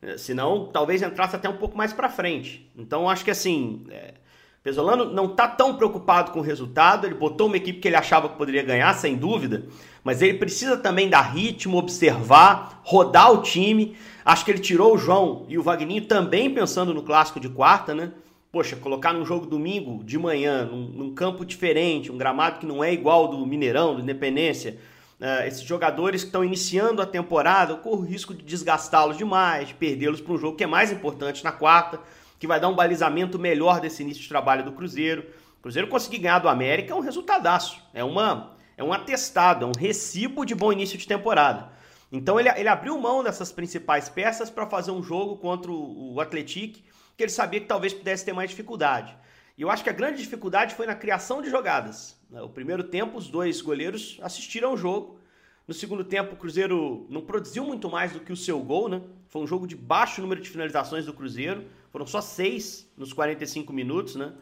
É, 0.00 0.16
senão, 0.16 0.66
talvez 0.72 1.02
entrasse 1.02 1.36
até 1.36 1.48
um 1.48 1.56
pouco 1.56 1.76
mais 1.76 1.92
para 1.92 2.08
frente. 2.08 2.68
Então, 2.76 3.08
acho 3.08 3.24
que 3.24 3.30
assim, 3.30 3.86
é... 3.90 4.14
Pesolano 4.62 5.06
não 5.06 5.26
está 5.26 5.48
tão 5.48 5.74
preocupado 5.74 6.30
com 6.30 6.38
o 6.38 6.42
resultado. 6.42 7.06
Ele 7.06 7.14
botou 7.14 7.48
uma 7.48 7.56
equipe 7.56 7.80
que 7.80 7.88
ele 7.88 7.96
achava 7.96 8.28
que 8.28 8.36
poderia 8.36 8.62
ganhar, 8.62 8.94
sem 8.94 9.16
dúvida. 9.16 9.64
Mas 10.04 10.22
ele 10.22 10.38
precisa 10.38 10.76
também 10.76 11.08
dar 11.08 11.22
ritmo, 11.22 11.78
observar, 11.78 12.80
rodar 12.84 13.32
o 13.32 13.42
time. 13.42 13.96
Acho 14.24 14.44
que 14.44 14.50
ele 14.50 14.60
tirou 14.60 14.94
o 14.94 14.98
João 14.98 15.46
e 15.48 15.58
o 15.58 15.62
Vagninho 15.62 16.06
também 16.06 16.52
pensando 16.52 16.94
no 16.94 17.02
clássico 17.02 17.40
de 17.40 17.48
quarta, 17.48 17.94
né? 17.94 18.12
poxa, 18.52 18.76
colocar 18.76 19.14
num 19.14 19.24
jogo 19.24 19.46
domingo 19.46 20.04
de 20.04 20.18
manhã, 20.18 20.66
num, 20.66 20.86
num 20.88 21.14
campo 21.14 21.42
diferente, 21.42 22.12
um 22.12 22.18
gramado 22.18 22.60
que 22.60 22.66
não 22.66 22.84
é 22.84 22.92
igual 22.92 23.28
do 23.28 23.46
Mineirão, 23.46 23.94
do 23.94 24.02
Independência, 24.02 24.76
uh, 25.18 25.46
esses 25.46 25.62
jogadores 25.62 26.20
que 26.20 26.28
estão 26.28 26.44
iniciando 26.44 27.00
a 27.00 27.06
temporada, 27.06 27.72
eu 27.72 27.78
corro 27.78 28.02
o 28.02 28.04
risco 28.04 28.34
de 28.34 28.44
desgastá-los 28.44 29.16
demais, 29.16 29.68
de 29.68 29.74
perdê-los 29.74 30.20
para 30.20 30.34
um 30.34 30.38
jogo 30.38 30.54
que 30.54 30.64
é 30.64 30.66
mais 30.66 30.92
importante 30.92 31.42
na 31.42 31.50
quarta, 31.50 31.98
que 32.42 32.46
vai 32.48 32.58
dar 32.58 32.68
um 32.68 32.74
balizamento 32.74 33.38
melhor 33.38 33.80
desse 33.80 34.02
início 34.02 34.20
de 34.20 34.28
trabalho 34.28 34.64
do 34.64 34.72
Cruzeiro. 34.72 35.24
O 35.60 35.62
Cruzeiro 35.62 35.86
conseguir 35.86 36.18
ganhar 36.18 36.40
do 36.40 36.48
América 36.48 36.92
é 36.92 36.96
um 36.96 36.98
resultadaço, 36.98 37.80
é, 37.94 38.02
uma, 38.02 38.56
é 38.76 38.82
um 38.82 38.92
atestado, 38.92 39.64
é 39.64 39.68
um 39.68 39.78
recibo 39.78 40.44
de 40.44 40.52
bom 40.52 40.72
início 40.72 40.98
de 40.98 41.06
temporada. 41.06 41.70
Então 42.10 42.40
ele, 42.40 42.48
ele 42.48 42.68
abriu 42.68 42.98
mão 42.98 43.22
dessas 43.22 43.52
principais 43.52 44.08
peças 44.08 44.50
para 44.50 44.66
fazer 44.66 44.90
um 44.90 45.04
jogo 45.04 45.36
contra 45.36 45.70
o, 45.70 46.14
o 46.14 46.20
Atlético 46.20 46.80
que 47.16 47.22
ele 47.22 47.30
sabia 47.30 47.60
que 47.60 47.66
talvez 47.66 47.94
pudesse 47.94 48.24
ter 48.24 48.32
mais 48.32 48.50
dificuldade. 48.50 49.16
E 49.56 49.62
eu 49.62 49.70
acho 49.70 49.84
que 49.84 49.90
a 49.90 49.92
grande 49.92 50.20
dificuldade 50.20 50.74
foi 50.74 50.84
na 50.84 50.96
criação 50.96 51.40
de 51.40 51.48
jogadas. 51.48 52.20
O 52.28 52.48
primeiro 52.48 52.82
tempo, 52.82 53.16
os 53.16 53.28
dois 53.28 53.60
goleiros 53.60 54.18
assistiram 54.20 54.70
ao 54.70 54.76
jogo, 54.76 55.20
No 55.66 55.72
segundo 55.72 56.02
tempo, 56.02 56.34
o 56.34 56.36
Cruzeiro 56.36 57.06
não 57.08 57.20
produziu 57.20 57.64
muito 57.64 57.88
mais 57.88 58.12
do 58.12 58.18
que 58.18 58.32
o 58.32 58.36
seu 58.36 58.58
gol, 58.58 58.88
né? 58.88 59.00
Foi 59.28 59.40
um 59.40 59.46
jogo 59.46 59.64
de 59.64 59.76
baixo 59.76 60.20
número 60.20 60.40
de 60.40 60.50
finalizações 60.50 61.06
do 61.06 61.14
Cruzeiro. 61.14 61.64
Foram 61.92 62.06
só 62.06 62.22
seis 62.22 62.90
nos 62.96 63.12
45 63.12 63.70
minutos, 63.72 64.16
né? 64.16 64.32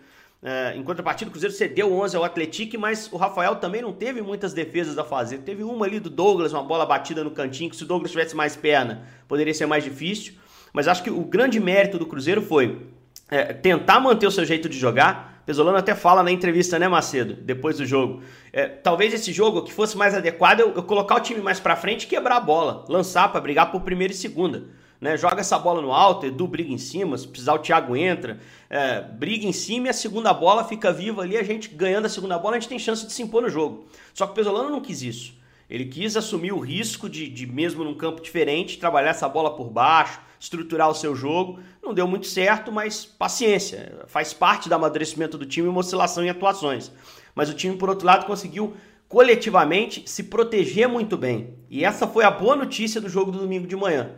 É, 0.43 0.75
em 0.75 0.83
contrapartida, 0.83 1.29
o 1.29 1.33
Cruzeiro 1.33 1.55
cedeu 1.55 1.93
11 1.93 2.17
ao 2.17 2.25
Atlético, 2.25 2.79
mas 2.79 3.13
o 3.13 3.17
Rafael 3.17 3.57
também 3.57 3.83
não 3.83 3.93
teve 3.93 4.23
muitas 4.23 4.55
defesas 4.55 4.97
a 4.97 5.05
fazer. 5.05 5.39
Teve 5.39 5.63
uma 5.63 5.85
ali 5.85 6.01
do 6.01 6.09
Douglas, 6.09 6.53
uma 6.53 6.63
bola 6.63 6.87
batida 6.87 7.23
no 7.23 7.31
cantinho, 7.31 7.69
que 7.69 7.77
se 7.77 7.83
o 7.83 7.87
Douglas 7.87 8.11
tivesse 8.11 8.35
mais 8.35 8.57
perna, 8.57 9.07
poderia 9.29 9.53
ser 9.53 9.67
mais 9.67 9.85
difícil. 9.85 10.35
Mas 10.73 10.89
acho 10.89 11.03
que 11.03 11.11
o 11.11 11.25
grande 11.25 11.61
mérito 11.61 11.99
do 11.99 12.07
Cruzeiro 12.07 12.41
foi 12.41 12.87
é, 13.29 13.53
tentar 13.53 14.01
manter 14.01 14.27
o 14.27 14.31
seu 14.31 14.45
jeito 14.45 14.69
de 14.69 14.79
jogar. 14.79 15.43
Pesolano 15.45 15.77
até 15.77 15.95
fala 15.95 16.23
na 16.23 16.31
entrevista, 16.31 16.79
né, 16.79 16.87
Macedo, 16.87 17.35
depois 17.35 17.77
do 17.77 17.85
jogo. 17.85 18.23
É, 18.53 18.67
talvez 18.67 19.13
esse 19.13 19.33
jogo 19.33 19.63
que 19.63 19.73
fosse 19.73 19.97
mais 19.97 20.15
adequado 20.15 20.61
eu, 20.61 20.73
eu 20.75 20.83
colocar 20.85 21.17
o 21.17 21.21
time 21.21 21.41
mais 21.41 21.59
para 21.59 21.77
frente 21.77 22.05
e 22.05 22.07
quebrar 22.07 22.37
a 22.37 22.41
bola, 22.41 22.85
lançar 22.89 23.31
para 23.31 23.41
brigar 23.41 23.71
por 23.71 23.81
primeira 23.83 24.13
e 24.13 24.17
segunda. 24.17 24.69
Né? 25.01 25.17
Joga 25.17 25.41
essa 25.41 25.59
bola 25.59 25.81
no 25.81 25.93
alto, 25.93 26.27
Edu 26.27 26.47
briga 26.47 26.71
em 26.71 26.79
cima, 26.79 27.17
se 27.17 27.27
precisar 27.27 27.55
o 27.55 27.59
Thiago 27.59 27.97
entra, 27.97 28.39
é, 28.69 29.01
briga 29.01 29.47
em 29.47 29.53
cima 29.53 29.87
e 29.87 29.91
a 29.91 29.95
segunda 29.95 30.33
bola 30.35 30.63
fica 30.65 30.93
viva 30.93 31.23
ali, 31.23 31.37
a 31.37 31.43
gente 31.43 31.69
ganhando 31.69 32.05
a 32.05 32.09
segunda 32.09 32.39
bola, 32.39 32.57
a 32.57 32.61
gente 32.61 32.69
tem 32.69 32.79
chance 32.79 33.07
de 33.07 33.13
se 33.13 33.23
impor 33.23 33.43
no 33.43 33.49
jogo. 33.49 33.87
Só 34.13 34.27
que 34.27 34.33
o 34.33 34.35
Pesolano 34.35 34.69
não 34.69 34.81
quis 34.81 35.01
isso. 35.03 35.41
Ele 35.71 35.87
quis 35.87 36.17
assumir 36.17 36.53
o 36.53 36.59
risco 36.59 37.09
de, 37.09 37.29
de, 37.29 37.47
mesmo 37.47 37.85
num 37.85 37.95
campo 37.95 38.21
diferente, 38.21 38.79
trabalhar 38.79 39.11
essa 39.11 39.29
bola 39.29 39.55
por 39.55 39.71
baixo, 39.71 40.21
estruturar 40.39 40.91
o 40.91 40.95
seu 40.95 41.15
jogo. 41.15 41.61
Não 41.81 41.95
deu 41.95 42.09
muito 42.09 42.27
certo, 42.27 42.73
mas 42.73 43.07
paciência. 43.07 44.05
Faz 44.09 44.35
parte 44.35 44.69
do 44.69 44.75
amadurecimento 44.75 45.39
do 45.39 45.47
time 45.47 45.69
uma 45.69 45.79
oscilação 45.79 46.25
em 46.25 46.29
atuações. 46.29 46.91
Mas 47.37 47.49
o 47.49 47.55
time, 47.55 47.77
por 47.77 47.89
outro 47.89 48.05
lado, 48.05 48.27
conseguiu 48.27 48.75
coletivamente 49.09 50.03
se 50.11 50.25
proteger 50.25 50.89
muito 50.89 51.17
bem. 51.17 51.55
E 51.71 51.85
essa 51.85 52.05
foi 52.05 52.25
a 52.25 52.31
boa 52.33 52.57
notícia 52.57 53.01
do 53.01 53.09
jogo 53.09 53.31
do 53.31 53.39
domingo 53.39 53.69
de 53.69 53.77
manhã 53.77 54.11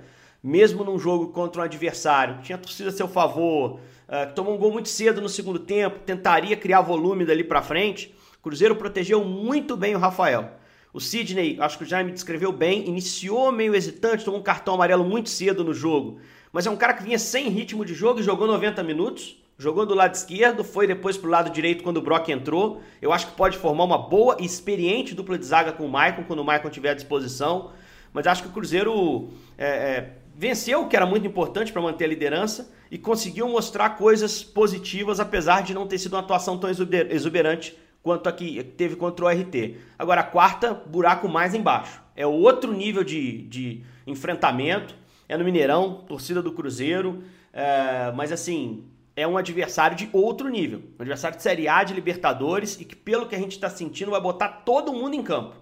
mesmo 0.43 0.83
num 0.83 0.99
jogo 0.99 1.29
contra 1.29 1.61
um 1.61 1.65
adversário 1.65 2.39
que 2.39 2.45
tinha 2.45 2.59
torcida 2.59 2.89
a 2.89 2.93
seu 2.93 3.07
favor, 3.07 3.79
uh, 4.09 4.35
tomou 4.35 4.55
um 4.55 4.59
gol 4.59 4.73
muito 4.73 4.89
cedo 4.89 5.21
no 5.21 5.29
segundo 5.29 5.59
tempo, 5.59 6.01
tentaria 6.01 6.57
criar 6.57 6.81
volume 6.81 7.25
dali 7.25 7.45
para 7.45 7.63
frente, 7.63 8.15
o 8.39 8.43
Cruzeiro 8.43 8.75
protegeu 8.75 9.25
muito 9.25 9.77
bem 9.77 9.95
o 9.95 9.99
Rafael. 9.99 10.51
O 10.93 11.01
Sidney, 11.01 11.57
acho 11.61 11.79
que 11.79 11.85
o 11.85 11.87
Jaime 11.87 12.13
descreveu 12.13 12.53
bem, 12.53 12.87
iniciou 12.89 13.51
meio 13.53 13.75
hesitante, 13.75 14.25
tomou 14.25 14.41
um 14.41 14.43
cartão 14.43 14.75
amarelo 14.75 15.05
muito 15.05 15.31
cedo 15.31 15.65
no 15.65 15.73
jogo, 15.73 16.19
mas 16.53 16.67
é 16.67 16.71
um 16.71 16.77
cara 16.77 16.93
que 16.93 17.03
vinha 17.03 17.19
sem 17.19 17.49
ritmo 17.49 17.85
de 17.85 17.95
jogo 17.95 18.21
e 18.21 18.23
jogou 18.23 18.47
90 18.47 18.83
minutos. 18.83 19.37
Jogou 19.57 19.87
do 19.87 19.95
lado 19.95 20.15
esquerdo, 20.15 20.65
foi 20.65 20.87
depois 20.87 21.17
pro 21.17 21.31
lado 21.31 21.51
direito 21.51 21.85
quando 21.85 21.99
o 21.99 22.03
Brock 22.03 22.29
entrou. 22.31 22.83
Eu 23.01 23.13
acho 23.13 23.29
que 23.29 23.33
pode 23.37 23.57
formar 23.57 23.85
uma 23.85 23.97
boa 23.97 24.37
e 24.41 24.45
experiente 24.45 25.15
dupla 25.15 25.39
de 25.39 25.47
zaga 25.47 25.73
com 25.73 25.87
o 25.87 25.89
Maicon 25.89 26.25
quando 26.25 26.41
o 26.41 26.45
Maicon 26.45 26.69
tiver 26.69 26.91
à 26.91 26.95
disposição. 26.95 27.71
Mas 28.13 28.27
acho 28.27 28.43
que 28.43 28.49
o 28.49 28.53
Cruzeiro 28.53 29.31
é, 29.57 29.67
é, 29.67 30.13
venceu, 30.35 30.87
que 30.87 30.97
era 30.97 31.07
muito 31.07 31.27
importante 31.27 31.73
para 31.73 31.83
manter 31.83 32.05
a 32.05 32.09
liderança, 32.09 32.73
e 32.91 32.99
conseguiu 32.99 33.49
mostrar 33.49 33.91
coisas 33.91 34.43
positivas, 34.43 35.21
apesar 35.21 35.62
de 35.62 35.75
não 35.75 35.87
ter 35.87 35.99
sido 35.99 36.15
uma 36.15 36.21
atuação 36.21 36.59
tão 36.59 36.69
exuberante 36.71 37.77
quanto 38.03 38.29
a 38.29 38.33
que 38.33 38.62
teve 38.62 38.97
contra 38.97 39.25
o 39.25 39.29
RT. 39.29 39.77
Agora, 39.99 40.23
a 40.23 40.25
quarta, 40.25 40.75
buraco 40.75 41.29
mais 41.29 41.55
embaixo. 41.55 42.03
É 42.17 42.27
outro 42.27 42.73
nível 42.73 43.05
de, 43.05 43.43
de 43.43 43.83
enfrentamento, 44.07 44.95
é 45.29 45.37
no 45.37 45.45
Mineirão, 45.45 46.05
torcida 46.07 46.43
do 46.43 46.53
Cruzeiro, 46.53 47.23
é, 47.53 48.12
mas 48.15 48.33
assim, 48.33 48.85
é 49.15 49.27
um 49.27 49.37
adversário 49.37 49.97
de 49.97 50.11
outro 50.12 50.49
nível. 50.49 50.83
Um 50.99 51.03
adversário 51.03 51.37
de 51.37 51.43
Série 51.43 51.69
A 51.69 51.85
de 51.85 51.95
Libertadores 51.95 52.81
e 52.81 52.85
que, 52.85 52.97
pelo 52.97 53.27
que 53.27 53.35
a 53.35 53.39
gente 53.39 53.53
está 53.53 53.71
sentindo, 53.71 54.11
vai 54.11 54.21
botar 54.21 54.49
todo 54.49 54.93
mundo 54.93 55.15
em 55.15 55.23
campo. 55.23 55.55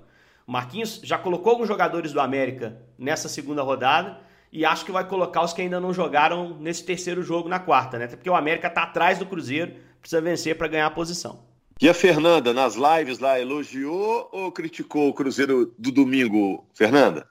O 0.46 0.52
Marquinhos 0.52 1.00
já 1.04 1.18
colocou 1.18 1.52
alguns 1.52 1.68
jogadores 1.68 2.12
do 2.12 2.20
América 2.20 2.80
nessa 2.98 3.28
segunda 3.28 3.62
rodada 3.62 4.18
e 4.52 4.64
acho 4.64 4.84
que 4.84 4.92
vai 4.92 5.06
colocar 5.06 5.42
os 5.42 5.52
que 5.52 5.62
ainda 5.62 5.80
não 5.80 5.92
jogaram 5.94 6.56
nesse 6.58 6.84
terceiro 6.84 7.22
jogo 7.22 7.48
na 7.48 7.58
quarta, 7.58 7.98
né? 7.98 8.06
Até 8.06 8.16
porque 8.16 8.30
o 8.30 8.34
América 8.34 8.68
está 8.68 8.82
atrás 8.82 9.18
do 9.18 9.26
Cruzeiro, 9.26 9.74
precisa 10.00 10.20
vencer 10.20 10.56
para 10.56 10.68
ganhar 10.68 10.86
a 10.86 10.90
posição. 10.90 11.40
E 11.80 11.88
a 11.88 11.94
Fernanda, 11.94 12.52
nas 12.52 12.74
lives 12.74 13.18
lá, 13.18 13.40
elogiou 13.40 14.28
ou 14.32 14.52
criticou 14.52 15.08
o 15.08 15.14
Cruzeiro 15.14 15.72
do 15.78 15.90
domingo, 15.90 16.66
Fernanda? 16.74 17.26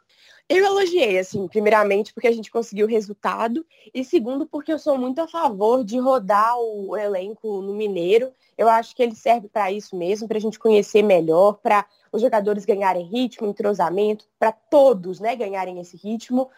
Eu 0.49 0.65
elogiei, 0.65 1.19
assim, 1.19 1.47
primeiramente 1.47 2.11
porque 2.11 2.27
a 2.27 2.31
gente 2.31 2.49
conseguiu 2.49 2.87
o 2.87 2.89
resultado 2.89 3.63
e 3.93 4.03
segundo 4.03 4.47
porque 4.47 4.73
eu 4.73 4.79
sou 4.79 4.97
muito 4.97 5.21
a 5.21 5.27
favor 5.27 5.83
de 5.83 5.99
rodar 5.99 6.57
o 6.57 6.97
elenco 6.97 7.61
no 7.61 7.75
Mineiro. 7.75 8.31
Eu 8.57 8.67
acho 8.67 8.95
que 8.95 9.03
ele 9.03 9.13
serve 9.13 9.47
para 9.47 9.71
isso 9.71 9.95
mesmo, 9.95 10.27
para 10.27 10.37
a 10.37 10.41
gente 10.41 10.57
conhecer 10.57 11.03
melhor, 11.03 11.59
para 11.61 11.85
os 12.11 12.19
jogadores 12.19 12.65
ganharem 12.65 13.05
ritmo, 13.05 13.47
entrosamento, 13.47 14.25
para 14.39 14.51
todos, 14.51 15.19
né, 15.19 15.35
ganharem 15.35 15.79
esse 15.79 15.95
ritmo. 15.95 16.49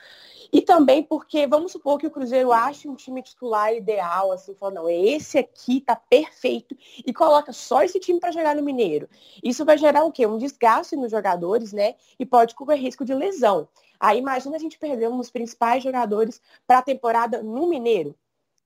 E 0.51 0.61
também 0.61 1.01
porque, 1.01 1.47
vamos 1.47 1.71
supor 1.71 1.97
que 1.97 2.05
o 2.05 2.11
Cruzeiro 2.11 2.51
ache 2.51 2.89
um 2.89 2.95
time 2.95 3.23
titular 3.23 3.73
ideal, 3.73 4.31
assim, 4.31 4.53
fala, 4.55 4.73
não, 4.73 4.89
esse 4.89 5.37
aqui 5.37 5.79
tá 5.79 5.95
perfeito, 5.95 6.75
e 7.05 7.13
coloca 7.13 7.53
só 7.53 7.83
esse 7.83 7.99
time 7.99 8.19
para 8.19 8.31
jogar 8.31 8.55
no 8.55 8.61
Mineiro. 8.61 9.07
Isso 9.41 9.63
vai 9.63 9.77
gerar 9.77 10.03
o 10.03 10.11
quê? 10.11 10.25
Um 10.27 10.37
desgaste 10.37 10.95
nos 10.95 11.09
jogadores, 11.09 11.71
né? 11.71 11.95
E 12.19 12.25
pode 12.25 12.53
correr 12.53 12.75
risco 12.75 13.05
de 13.05 13.13
lesão. 13.13 13.67
Aí 13.99 14.17
imagina 14.17 14.55
a 14.55 14.59
gente 14.59 14.77
perder 14.77 15.09
um 15.09 15.17
dos 15.17 15.29
principais 15.29 15.83
jogadores 15.83 16.41
para 16.67 16.79
a 16.79 16.81
temporada 16.81 17.41
no 17.41 17.67
Mineiro 17.67 18.15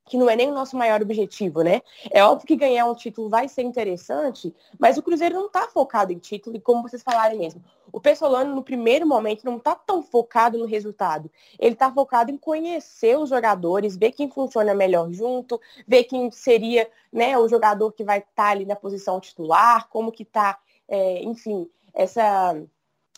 que 0.06 0.18
não 0.18 0.30
é 0.30 0.36
nem 0.36 0.50
o 0.50 0.54
nosso 0.54 0.78
maior 0.78 1.02
objetivo, 1.02 1.62
né? 1.63 1.82
É 2.12 2.24
óbvio 2.24 2.48
que 2.48 2.56
ganhar 2.56 2.86
um 2.86 2.94
título 2.94 3.28
vai 3.28 3.48
ser 3.48 3.63
interessante, 3.63 4.54
mas 4.78 4.98
o 4.98 5.02
Cruzeiro 5.02 5.36
não 5.36 5.48
está 5.48 5.68
focado 5.68 6.13
em 6.13 6.20
título, 6.20 6.56
e 6.56 6.60
como 6.60 6.84
vocês 6.84 7.02
falaram 7.02 7.38
mesmo, 7.38 7.63
o 7.91 8.00
Pessolano, 8.00 8.54
no 8.54 8.62
primeiro 8.62 9.08
momento, 9.08 9.44
não 9.46 9.58
está 9.58 9.74
tão 9.74 10.04
focado 10.04 10.58
no 10.58 10.65
resultado. 10.65 11.32
Ele 11.58 11.74
está 11.74 11.91
focado 11.91 12.30
em 12.30 12.38
conhecer 12.38 13.18
os 13.18 13.30
jogadores, 13.30 13.96
ver 13.96 14.12
quem 14.12 14.30
funciona 14.30 14.76
melhor 14.76 15.12
junto, 15.12 15.60
ver 15.88 16.04
quem 16.04 16.30
seria 16.30 16.89
né, 17.12 17.38
o 17.38 17.48
jogador 17.48 17.91
que 17.94 18.04
vai 18.04 18.20
estar 18.20 18.32
tá 18.36 18.50
ali 18.50 18.65
na 18.65 18.76
posição 18.76 19.20
titular, 19.20 19.88
como 19.89 20.12
que 20.12 20.24
está, 20.24 20.60
é, 20.88 21.24
enfim, 21.24 21.70
essa 21.94 22.56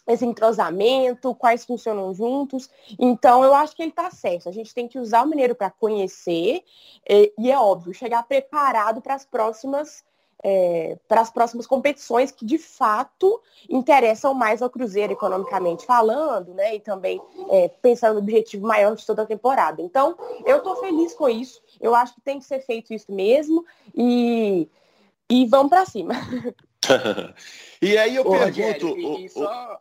esse 0.07 0.25
entrosamento, 0.25 1.35
quais 1.35 1.65
funcionam 1.65 2.13
juntos. 2.13 2.69
Então, 2.97 3.43
eu 3.43 3.53
acho 3.53 3.75
que 3.75 3.81
ele 3.81 3.89
está 3.89 4.09
certo. 4.09 4.47
A 4.47 4.51
gente 4.51 4.73
tem 4.73 4.87
que 4.87 4.97
usar 4.97 5.23
o 5.23 5.27
mineiro 5.27 5.53
para 5.53 5.69
conhecer 5.69 6.63
e, 7.07 7.33
e, 7.37 7.51
é 7.51 7.59
óbvio, 7.59 7.93
chegar 7.93 8.23
preparado 8.23 9.01
para 9.01 9.15
as 9.15 9.25
próximas 9.25 10.05
é, 10.43 10.97
para 11.07 11.21
as 11.21 11.31
próximas 11.31 11.65
competições 11.65 12.31
que 12.31 12.45
de 12.45 12.57
fato 12.57 13.41
interessam 13.67 14.33
mais 14.33 14.61
ao 14.61 14.69
Cruzeiro 14.69 15.13
economicamente 15.13 15.85
falando, 15.85 16.53
né? 16.53 16.75
E 16.75 16.79
também 16.79 17.19
é, 17.49 17.67
pensando 17.81 18.13
no 18.13 18.19
objetivo 18.19 18.67
maior 18.67 18.95
de 18.95 19.05
toda 19.05 19.23
a 19.23 19.25
temporada. 19.25 19.81
Então, 19.81 20.15
eu 20.45 20.57
estou 20.57 20.75
feliz 20.75 21.13
com 21.13 21.27
isso. 21.27 21.61
Eu 21.81 21.95
acho 21.95 22.13
que 22.13 22.21
tem 22.21 22.39
que 22.39 22.45
ser 22.45 22.59
feito 22.59 22.93
isso 22.93 23.11
mesmo 23.11 23.65
e, 23.95 24.69
e 25.29 25.45
vamos 25.47 25.69
para 25.69 25.85
cima. 25.85 26.13
e 27.81 27.97
aí 27.97 28.15
eu 28.15 28.21
Ô, 28.21 28.31
pergunto. 28.31 28.89
Rogério, 28.89 29.19
e, 29.19 29.29
só, 29.29 29.79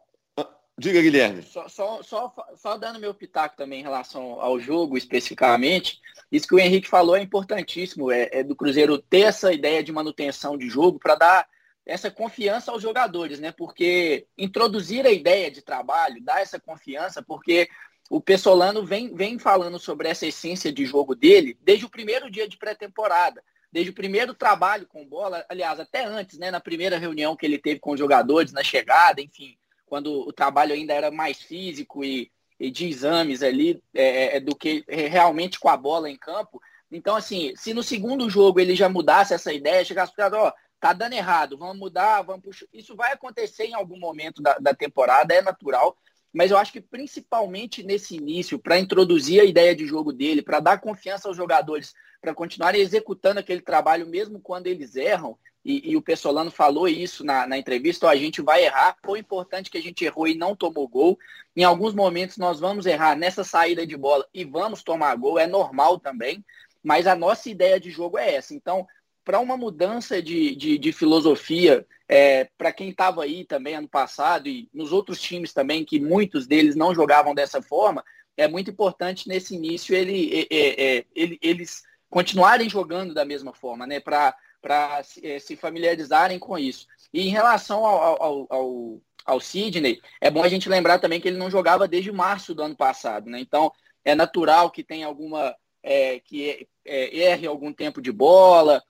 Diga, 0.78 1.00
Guilherme. 1.00 1.42
Só, 1.42 1.68
só, 1.68 2.02
só, 2.02 2.34
só, 2.54 2.76
dando 2.76 3.00
meu 3.00 3.14
pitaco 3.14 3.56
também 3.56 3.80
em 3.80 3.82
relação 3.82 4.38
ao 4.38 4.60
jogo 4.60 4.98
especificamente, 4.98 6.02
isso 6.30 6.46
que 6.46 6.54
o 6.54 6.58
Henrique 6.58 6.86
falou 6.86 7.16
é 7.16 7.22
importantíssimo, 7.22 8.10
é, 8.10 8.28
é 8.30 8.42
do 8.42 8.54
Cruzeiro 8.54 8.98
ter 8.98 9.20
essa 9.20 9.52
ideia 9.54 9.82
de 9.82 9.90
manutenção 9.90 10.58
de 10.58 10.68
jogo 10.68 10.98
para 10.98 11.14
dar 11.14 11.48
essa 11.86 12.10
confiança 12.10 12.70
aos 12.70 12.82
jogadores, 12.82 13.40
né? 13.40 13.52
Porque 13.52 14.26
introduzir 14.36 15.06
a 15.06 15.10
ideia 15.10 15.50
de 15.50 15.62
trabalho, 15.62 16.22
dar 16.22 16.42
essa 16.42 16.60
confiança, 16.60 17.22
porque 17.22 17.70
o 18.10 18.20
Pessolano 18.20 18.84
vem, 18.84 19.14
vem 19.14 19.38
falando 19.38 19.78
sobre 19.78 20.08
essa 20.08 20.26
essência 20.26 20.70
de 20.70 20.84
jogo 20.84 21.14
dele 21.14 21.56
desde 21.62 21.86
o 21.86 21.90
primeiro 21.90 22.30
dia 22.30 22.46
de 22.46 22.58
pré-temporada, 22.58 23.42
desde 23.72 23.92
o 23.92 23.94
primeiro 23.94 24.34
trabalho 24.34 24.86
com 24.86 25.08
bola, 25.08 25.46
aliás, 25.48 25.80
até 25.80 26.04
antes, 26.04 26.38
né? 26.38 26.50
Na 26.50 26.60
primeira 26.60 26.98
reunião 26.98 27.34
que 27.34 27.46
ele 27.46 27.56
teve 27.56 27.80
com 27.80 27.92
os 27.92 27.98
jogadores, 27.98 28.52
na 28.52 28.62
chegada, 28.62 29.22
enfim 29.22 29.56
quando 29.86 30.26
o 30.26 30.32
trabalho 30.32 30.74
ainda 30.74 30.92
era 30.92 31.10
mais 31.10 31.40
físico 31.40 32.04
e, 32.04 32.30
e 32.58 32.70
de 32.70 32.88
exames 32.88 33.42
ali 33.42 33.82
é, 33.94 34.04
é, 34.04 34.36
é 34.36 34.40
do 34.40 34.54
que 34.54 34.84
realmente 34.88 35.58
com 35.58 35.68
a 35.68 35.76
bola 35.76 36.10
em 36.10 36.16
campo. 36.16 36.60
Então, 36.90 37.16
assim, 37.16 37.54
se 37.56 37.72
no 37.72 37.82
segundo 37.82 38.28
jogo 38.28 38.60
ele 38.60 38.74
já 38.76 38.88
mudasse 38.88 39.32
essa 39.32 39.52
ideia, 39.52 39.84
chegasse 39.84 40.14
para 40.14 40.30
ó, 40.40 40.52
tá 40.80 40.92
dando 40.92 41.14
errado, 41.14 41.56
vamos 41.56 41.78
mudar, 41.78 42.22
vamos 42.22 42.42
puxar. 42.42 42.66
Isso 42.72 42.94
vai 42.94 43.12
acontecer 43.12 43.64
em 43.64 43.74
algum 43.74 43.98
momento 43.98 44.42
da, 44.42 44.58
da 44.58 44.74
temporada, 44.74 45.34
é 45.34 45.42
natural. 45.42 45.96
Mas 46.36 46.50
eu 46.50 46.58
acho 46.58 46.70
que 46.70 46.82
principalmente 46.82 47.82
nesse 47.82 48.14
início, 48.14 48.58
para 48.58 48.78
introduzir 48.78 49.40
a 49.40 49.44
ideia 49.44 49.74
de 49.74 49.86
jogo 49.86 50.12
dele, 50.12 50.42
para 50.42 50.60
dar 50.60 50.78
confiança 50.78 51.28
aos 51.28 51.36
jogadores, 51.36 51.94
para 52.20 52.34
continuarem 52.34 52.82
executando 52.82 53.40
aquele 53.40 53.62
trabalho 53.62 54.06
mesmo 54.06 54.38
quando 54.38 54.66
eles 54.66 54.96
erram, 54.96 55.38
e, 55.64 55.92
e 55.92 55.96
o 55.96 56.02
Pessolano 56.02 56.50
falou 56.50 56.86
isso 56.86 57.24
na, 57.24 57.46
na 57.46 57.56
entrevista, 57.56 58.06
ó, 58.06 58.10
a 58.10 58.16
gente 58.16 58.42
vai 58.42 58.66
errar, 58.66 58.98
foi 59.02 59.18
importante 59.18 59.70
que 59.70 59.78
a 59.78 59.82
gente 59.82 60.04
errou 60.04 60.28
e 60.28 60.34
não 60.34 60.54
tomou 60.54 60.86
gol. 60.86 61.18
Em 61.56 61.64
alguns 61.64 61.94
momentos 61.94 62.36
nós 62.36 62.60
vamos 62.60 62.84
errar 62.84 63.16
nessa 63.16 63.42
saída 63.42 63.86
de 63.86 63.96
bola 63.96 64.28
e 64.34 64.44
vamos 64.44 64.82
tomar 64.82 65.16
gol, 65.16 65.38
é 65.38 65.46
normal 65.46 65.98
também, 65.98 66.44
mas 66.84 67.06
a 67.06 67.16
nossa 67.16 67.48
ideia 67.48 67.80
de 67.80 67.90
jogo 67.90 68.18
é 68.18 68.34
essa. 68.34 68.54
Então, 68.54 68.86
para 69.26 69.40
uma 69.40 69.56
mudança 69.56 70.22
de, 70.22 70.54
de, 70.54 70.78
de 70.78 70.92
filosofia, 70.92 71.84
é, 72.08 72.48
para 72.56 72.72
quem 72.72 72.90
estava 72.90 73.24
aí 73.24 73.44
também 73.44 73.74
ano 73.74 73.88
passado 73.88 74.48
e 74.48 74.68
nos 74.72 74.92
outros 74.92 75.20
times 75.20 75.52
também, 75.52 75.84
que 75.84 75.98
muitos 75.98 76.46
deles 76.46 76.76
não 76.76 76.94
jogavam 76.94 77.34
dessa 77.34 77.60
forma, 77.60 78.04
é 78.36 78.46
muito 78.46 78.70
importante 78.70 79.28
nesse 79.28 79.56
início 79.56 79.96
ele, 79.96 80.46
é, 80.48 80.98
é, 80.98 81.04
ele, 81.12 81.40
eles 81.42 81.82
continuarem 82.08 82.70
jogando 82.70 83.12
da 83.12 83.24
mesma 83.24 83.52
forma, 83.52 83.84
né? 83.84 83.98
Para 83.98 85.02
se, 85.02 85.40
se 85.40 85.56
familiarizarem 85.56 86.38
com 86.38 86.56
isso. 86.56 86.86
E 87.12 87.26
em 87.26 87.30
relação 87.30 87.84
ao, 87.84 88.22
ao, 88.22 88.46
ao, 88.48 89.00
ao 89.24 89.40
Sidney, 89.40 90.00
é 90.20 90.30
bom 90.30 90.44
a 90.44 90.48
gente 90.48 90.68
lembrar 90.68 91.00
também 91.00 91.20
que 91.20 91.26
ele 91.26 91.36
não 91.36 91.50
jogava 91.50 91.88
desde 91.88 92.12
março 92.12 92.54
do 92.54 92.62
ano 92.62 92.76
passado, 92.76 93.28
né? 93.28 93.40
Então 93.40 93.72
é 94.04 94.14
natural 94.14 94.70
que 94.70 94.84
tenha 94.84 95.08
alguma. 95.08 95.52
É, 95.82 96.18
que 96.20 96.68
é, 96.84 97.16
erre 97.16 97.46
algum 97.46 97.72
tempo 97.72 98.02
de 98.02 98.10
bola, 98.10 98.82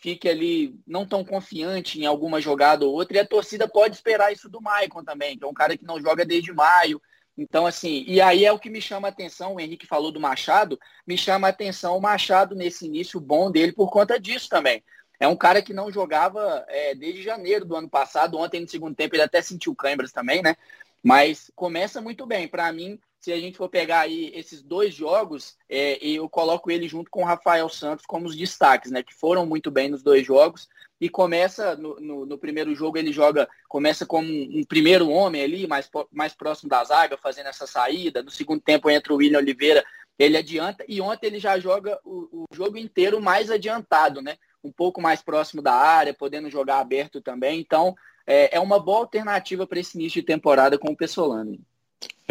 fique 0.00 0.28
ali 0.28 0.78
não 0.86 1.06
tão 1.06 1.24
confiante 1.24 2.00
em 2.00 2.06
alguma 2.06 2.40
jogada 2.40 2.84
ou 2.84 2.92
outra, 2.92 3.16
e 3.16 3.20
a 3.20 3.26
torcida 3.26 3.66
pode 3.66 3.96
esperar 3.96 4.32
isso 4.32 4.48
do 4.48 4.60
Maicon 4.60 5.02
também, 5.02 5.36
que 5.36 5.44
é 5.44 5.46
um 5.46 5.54
cara 5.54 5.76
que 5.76 5.84
não 5.84 6.00
joga 6.00 6.24
desde 6.24 6.52
maio, 6.52 7.00
então, 7.36 7.66
assim, 7.66 8.04
e 8.06 8.20
aí 8.20 8.44
é 8.44 8.52
o 8.52 8.58
que 8.58 8.68
me 8.68 8.80
chama 8.80 9.08
a 9.08 9.10
atenção, 9.10 9.54
o 9.54 9.60
Henrique 9.60 9.86
falou 9.86 10.12
do 10.12 10.20
Machado, 10.20 10.78
me 11.06 11.16
chama 11.16 11.46
a 11.46 11.50
atenção 11.50 11.96
o 11.96 12.00
Machado 12.00 12.54
nesse 12.54 12.86
início 12.86 13.18
bom 13.18 13.50
dele 13.50 13.72
por 13.72 13.90
conta 13.90 14.20
disso 14.20 14.48
também. 14.48 14.84
É 15.18 15.26
um 15.26 15.36
cara 15.36 15.62
que 15.62 15.72
não 15.72 15.90
jogava 15.90 16.64
é, 16.68 16.94
desde 16.94 17.22
janeiro 17.22 17.64
do 17.64 17.76
ano 17.76 17.88
passado, 17.88 18.36
ontem 18.36 18.60
no 18.60 18.68
segundo 18.68 18.94
tempo 18.94 19.14
ele 19.14 19.22
até 19.22 19.40
sentiu 19.40 19.74
câimbras 19.74 20.12
também, 20.12 20.42
né? 20.42 20.56
Mas 21.02 21.50
começa 21.54 22.00
muito 22.00 22.26
bem. 22.26 22.48
Para 22.48 22.70
mim, 22.72 22.98
se 23.22 23.32
a 23.32 23.38
gente 23.38 23.56
for 23.56 23.68
pegar 23.68 24.00
aí 24.00 24.32
esses 24.34 24.60
dois 24.60 24.92
jogos, 24.92 25.56
é, 25.68 25.96
eu 26.04 26.28
coloco 26.28 26.68
ele 26.72 26.88
junto 26.88 27.08
com 27.08 27.22
o 27.22 27.24
Rafael 27.24 27.68
Santos 27.68 28.04
como 28.04 28.26
os 28.26 28.34
destaques, 28.34 28.90
né? 28.90 29.00
Que 29.00 29.14
foram 29.14 29.46
muito 29.46 29.70
bem 29.70 29.88
nos 29.88 30.02
dois 30.02 30.26
jogos. 30.26 30.68
E 31.00 31.08
começa 31.08 31.76
no, 31.76 32.00
no, 32.00 32.26
no, 32.26 32.36
primeiro 32.36 32.74
jogo 32.74 32.98
ele 32.98 33.12
joga 33.12 33.48
começa 33.68 34.04
como 34.04 34.26
um, 34.26 34.58
um, 34.58 34.64
primeiro 34.64 35.08
homem 35.08 35.40
ali 35.40 35.68
mais, 35.68 35.88
mais 36.10 36.34
próximo 36.34 36.68
da 36.68 36.82
zaga 36.82 37.16
fazendo 37.16 37.46
essa 37.46 37.64
saída. 37.64 38.24
No 38.24 38.30
segundo 38.30 38.60
tempo 38.60 38.90
entra 38.90 39.12
o 39.12 39.16
William 39.16 39.38
Oliveira 39.38 39.84
ele 40.18 40.36
adianta. 40.36 40.84
E 40.88 41.00
ontem 41.00 41.28
ele 41.28 41.38
já 41.38 41.60
joga 41.60 42.00
o, 42.04 42.42
o 42.42 42.46
jogo 42.52 42.76
inteiro 42.76 43.20
mais 43.20 43.52
adiantado 43.52 44.20
né 44.20 44.36
um 44.64 44.72
pouco 44.72 45.00
mais 45.00 45.22
próximo 45.22 45.62
da 45.62 45.74
área 45.74 46.12
podendo 46.12 46.50
jogar 46.50 46.80
aberto 46.80 47.20
também. 47.20 47.60
Então 47.60 47.94
é, 48.26 48.56
é 48.56 48.60
uma 48.60 48.80
boa 48.80 48.98
alternativa 48.98 49.64
para 49.64 49.78
esse 49.78 49.96
início 49.96 50.20
de 50.20 50.26
temporada 50.26 50.76
com 50.76 50.90
o 50.90 50.96
Pessolano 50.96 51.56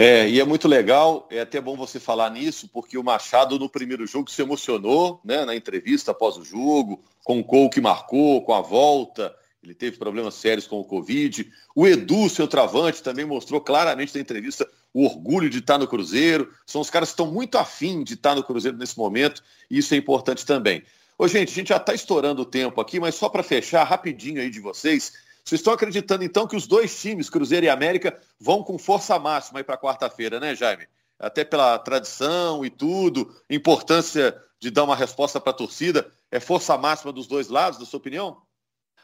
é, 0.01 0.29
e 0.29 0.39
é 0.39 0.43
muito 0.43 0.67
legal, 0.67 1.27
é 1.29 1.41
até 1.41 1.61
bom 1.61 1.75
você 1.75 1.99
falar 1.99 2.29
nisso, 2.31 2.67
porque 2.67 2.97
o 2.97 3.03
Machado 3.03 3.59
no 3.59 3.69
primeiro 3.69 4.07
jogo 4.07 4.31
se 4.31 4.41
emocionou, 4.41 5.21
né, 5.23 5.45
na 5.45 5.55
entrevista 5.55 6.11
após 6.11 6.37
o 6.37 6.43
jogo, 6.43 7.03
com 7.23 7.45
o 7.47 7.69
que 7.69 7.79
marcou, 7.79 8.41
com 8.41 8.53
a 8.53 8.61
volta, 8.61 9.35
ele 9.63 9.75
teve 9.75 9.97
problemas 9.97 10.33
sérios 10.33 10.65
com 10.65 10.79
o 10.79 10.83
Covid. 10.83 11.47
O 11.75 11.87
Edu, 11.87 12.27
seu 12.29 12.47
travante, 12.47 13.03
também 13.03 13.25
mostrou 13.25 13.61
claramente 13.61 14.15
na 14.15 14.21
entrevista 14.21 14.67
o 14.91 15.05
orgulho 15.05 15.49
de 15.49 15.59
estar 15.59 15.77
no 15.77 15.87
Cruzeiro. 15.87 16.51
São 16.65 16.81
os 16.81 16.89
caras 16.89 17.09
que 17.09 17.13
estão 17.13 17.31
muito 17.31 17.57
afim 17.57 18.03
de 18.03 18.15
estar 18.15 18.33
no 18.33 18.43
Cruzeiro 18.43 18.77
nesse 18.77 18.97
momento, 18.97 19.43
e 19.69 19.77
isso 19.77 19.93
é 19.93 19.97
importante 19.97 20.45
também. 20.45 20.83
Ô, 21.15 21.27
gente, 21.27 21.51
a 21.51 21.53
gente 21.53 21.69
já 21.69 21.77
está 21.77 21.93
estourando 21.93 22.41
o 22.41 22.45
tempo 22.45 22.81
aqui, 22.81 22.99
mas 22.99 23.13
só 23.13 23.29
para 23.29 23.43
fechar 23.43 23.83
rapidinho 23.83 24.41
aí 24.41 24.49
de 24.49 24.59
vocês, 24.59 25.13
vocês 25.43 25.59
estão 25.59 25.73
acreditando, 25.73 26.23
então, 26.23 26.47
que 26.47 26.55
os 26.55 26.67
dois 26.67 26.99
times, 26.99 27.29
Cruzeiro 27.29 27.65
e 27.65 27.69
América, 27.69 28.19
vão 28.39 28.63
com 28.63 28.77
força 28.77 29.17
máxima 29.17 29.59
aí 29.59 29.63
para 29.63 29.77
quarta-feira, 29.77 30.39
né, 30.39 30.55
Jaime? 30.55 30.87
Até 31.19 31.43
pela 31.43 31.77
tradição 31.79 32.65
e 32.65 32.69
tudo, 32.69 33.35
importância 33.49 34.35
de 34.59 34.69
dar 34.69 34.83
uma 34.83 34.95
resposta 34.95 35.39
para 35.39 35.51
a 35.51 35.55
torcida. 35.55 36.11
É 36.31 36.39
força 36.39 36.77
máxima 36.77 37.11
dos 37.11 37.27
dois 37.27 37.49
lados, 37.49 37.79
na 37.79 37.85
sua 37.85 37.97
opinião? 37.97 38.37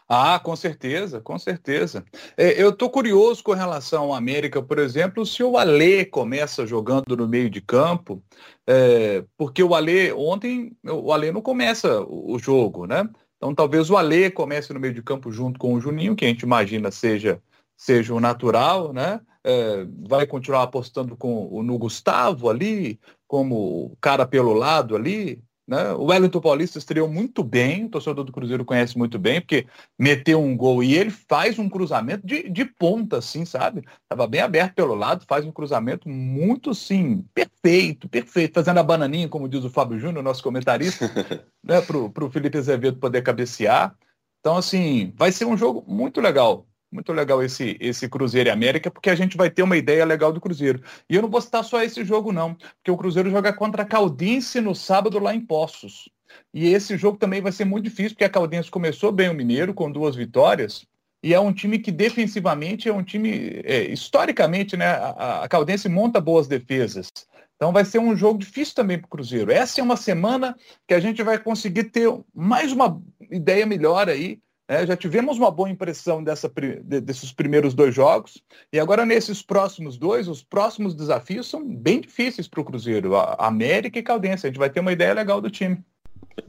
Ah, 0.09 0.39
com 0.39 0.55
certeza, 0.55 1.19
com 1.19 1.37
certeza. 1.37 2.05
É, 2.37 2.61
eu 2.61 2.69
estou 2.69 2.89
curioso 2.89 3.43
com 3.43 3.51
relação 3.51 4.05
ao 4.05 4.13
América, 4.13 4.63
por 4.63 4.79
exemplo, 4.79 5.25
se 5.25 5.43
o 5.43 5.57
Alê 5.57 6.05
começa 6.05 6.65
jogando 6.65 7.17
no 7.17 7.27
meio 7.27 7.49
de 7.49 7.59
campo, 7.59 8.23
é, 8.65 9.25
porque 9.37 9.61
o 9.61 9.75
Alê, 9.75 10.13
ontem, 10.13 10.77
o 10.85 11.11
Alê 11.11 11.29
não 11.31 11.41
começa 11.41 12.01
o 12.07 12.39
jogo, 12.39 12.87
né? 12.87 13.09
Então 13.37 13.53
talvez 13.53 13.89
o 13.89 13.97
Alê 13.97 14.29
comece 14.31 14.73
no 14.73 14.79
meio 14.79 14.93
de 14.93 15.01
campo 15.01 15.31
junto 15.31 15.59
com 15.59 15.73
o 15.73 15.79
Juninho, 15.79 16.15
que 16.15 16.25
a 16.25 16.27
gente 16.27 16.41
imagina 16.41 16.91
seja, 16.91 17.41
seja 17.75 18.13
o 18.13 18.19
natural, 18.19 18.91
né? 18.91 19.21
É, 19.43 19.85
vai 20.07 20.27
continuar 20.27 20.63
apostando 20.63 21.15
com, 21.15 21.63
no 21.63 21.77
Gustavo 21.77 22.49
ali, 22.49 22.99
como 23.27 23.95
cara 24.01 24.25
pelo 24.25 24.53
lado 24.53 24.95
ali, 24.95 25.41
né? 25.67 25.91
O 25.93 26.05
Wellington 26.05 26.39
Paulista 26.39 26.77
estreou 26.77 27.09
muito 27.09 27.43
bem, 27.43 27.85
o 27.85 27.89
torcedor 27.89 28.23
do 28.23 28.31
Cruzeiro 28.31 28.63
conhece 28.63 28.97
muito 28.97 29.19
bem, 29.19 29.41
porque 29.41 29.67
meteu 29.99 30.41
um 30.41 30.55
gol 30.55 30.81
e 30.81 30.95
ele 30.95 31.09
faz 31.09 31.59
um 31.59 31.67
cruzamento 31.67 32.25
de, 32.25 32.49
de 32.49 32.63
ponta, 32.63 33.17
assim, 33.17 33.43
sabe? 33.43 33.83
Tava 34.07 34.25
bem 34.25 34.39
aberto 34.39 34.75
pelo 34.75 34.95
lado, 34.95 35.25
faz 35.27 35.43
um 35.43 35.51
cruzamento 35.51 36.07
muito, 36.07 36.73
sim, 36.73 37.25
perfeito, 37.33 38.07
perfeito, 38.07 38.53
fazendo 38.53 38.79
a 38.79 38.83
bananinha, 38.83 39.27
como 39.27 39.49
diz 39.49 39.65
o 39.65 39.69
Fábio 39.69 39.99
Júnior, 39.99 40.23
nosso 40.23 40.41
comentarista, 40.41 41.11
né? 41.61 41.81
Pro, 41.81 42.09
pro 42.09 42.31
Felipe 42.31 42.57
Azevedo 42.57 42.97
poder 42.97 43.21
cabecear. 43.21 43.93
Então, 44.39 44.55
assim, 44.55 45.11
vai 45.17 45.31
ser 45.33 45.43
um 45.43 45.57
jogo 45.57 45.83
muito 45.85 46.21
legal. 46.21 46.65
Muito 46.91 47.11
legal 47.11 47.43
esse, 47.43 47.75
esse 47.81 48.07
Cruzeiro 48.07 48.49
e 48.49 48.51
América, 48.51 48.89
porque 48.89 49.09
a 49.09 49.15
gente 49.15 49.35
vai 49.35 49.49
ter 49.49 49.61
uma 49.61 49.75
ideia 49.75 50.05
legal 50.05 50.31
do 50.31 50.39
Cruzeiro. 50.39 50.81
E 51.09 51.15
eu 51.15 51.21
não 51.21 51.29
vou 51.29 51.41
citar 51.41 51.63
só 51.63 51.83
esse 51.83 52.03
jogo, 52.05 52.31
não, 52.31 52.53
porque 52.53 52.91
o 52.91 52.97
Cruzeiro 52.97 53.29
joga 53.29 53.51
contra 53.51 53.83
a 53.83 53.85
Caldense 53.85 54.61
no 54.61 54.73
sábado 54.73 55.19
lá 55.19 55.35
em 55.35 55.41
Poços. 55.41 56.09
E 56.53 56.67
esse 56.67 56.97
jogo 56.97 57.17
também 57.17 57.41
vai 57.41 57.51
ser 57.51 57.65
muito 57.65 57.85
difícil, 57.85 58.11
porque 58.11 58.23
a 58.23 58.29
Caldense 58.29 58.71
começou 58.71 59.11
bem 59.11 59.29
o 59.29 59.33
Mineiro, 59.33 59.73
com 59.73 59.91
duas 59.91 60.15
vitórias, 60.15 60.85
e 61.21 61.33
é 61.33 61.39
um 61.39 61.51
time 61.51 61.79
que 61.79 61.91
defensivamente 61.91 62.87
é 62.87 62.93
um 62.93 63.03
time, 63.03 63.61
é, 63.65 63.91
historicamente, 63.91 64.77
né, 64.77 64.87
a, 64.87 65.43
a 65.43 65.47
Caldense 65.47 65.89
monta 65.89 66.21
boas 66.21 66.47
defesas. 66.47 67.11
Então 67.55 67.73
vai 67.73 67.83
ser 67.83 67.99
um 67.99 68.15
jogo 68.15 68.39
difícil 68.39 68.75
também 68.75 68.99
para 68.99 69.07
o 69.07 69.09
Cruzeiro. 69.09 69.51
Essa 69.51 69.81
é 69.81 69.83
uma 69.83 69.97
semana 69.97 70.55
que 70.87 70.93
a 70.93 70.99
gente 70.99 71.23
vai 71.23 71.39
conseguir 71.39 71.85
ter 71.85 72.07
mais 72.33 72.71
uma 72.71 73.01
ideia 73.31 73.65
melhor 73.65 74.07
aí 74.07 74.39
é, 74.67 74.85
já 74.85 74.97
tivemos 74.97 75.37
uma 75.37 75.49
boa 75.49 75.69
impressão 75.69 76.23
dessa, 76.23 76.51
desses 76.83 77.31
primeiros 77.31 77.73
dois 77.73 77.95
jogos, 77.95 78.43
e 78.71 78.79
agora 78.79 79.05
nesses 79.05 79.41
próximos 79.41 79.97
dois, 79.97 80.27
os 80.27 80.43
próximos 80.43 80.93
desafios 80.93 81.49
são 81.49 81.65
bem 81.65 82.01
difíceis 82.01 82.47
para 82.47 82.59
o 82.59 82.65
Cruzeiro, 82.65 83.15
a 83.15 83.47
América 83.47 83.97
e 83.97 84.03
Caldense. 84.03 84.45
A 84.45 84.49
gente 84.49 84.59
vai 84.59 84.69
ter 84.69 84.81
uma 84.81 84.91
ideia 84.91 85.13
legal 85.13 85.39
do 85.39 85.49
time. 85.49 85.83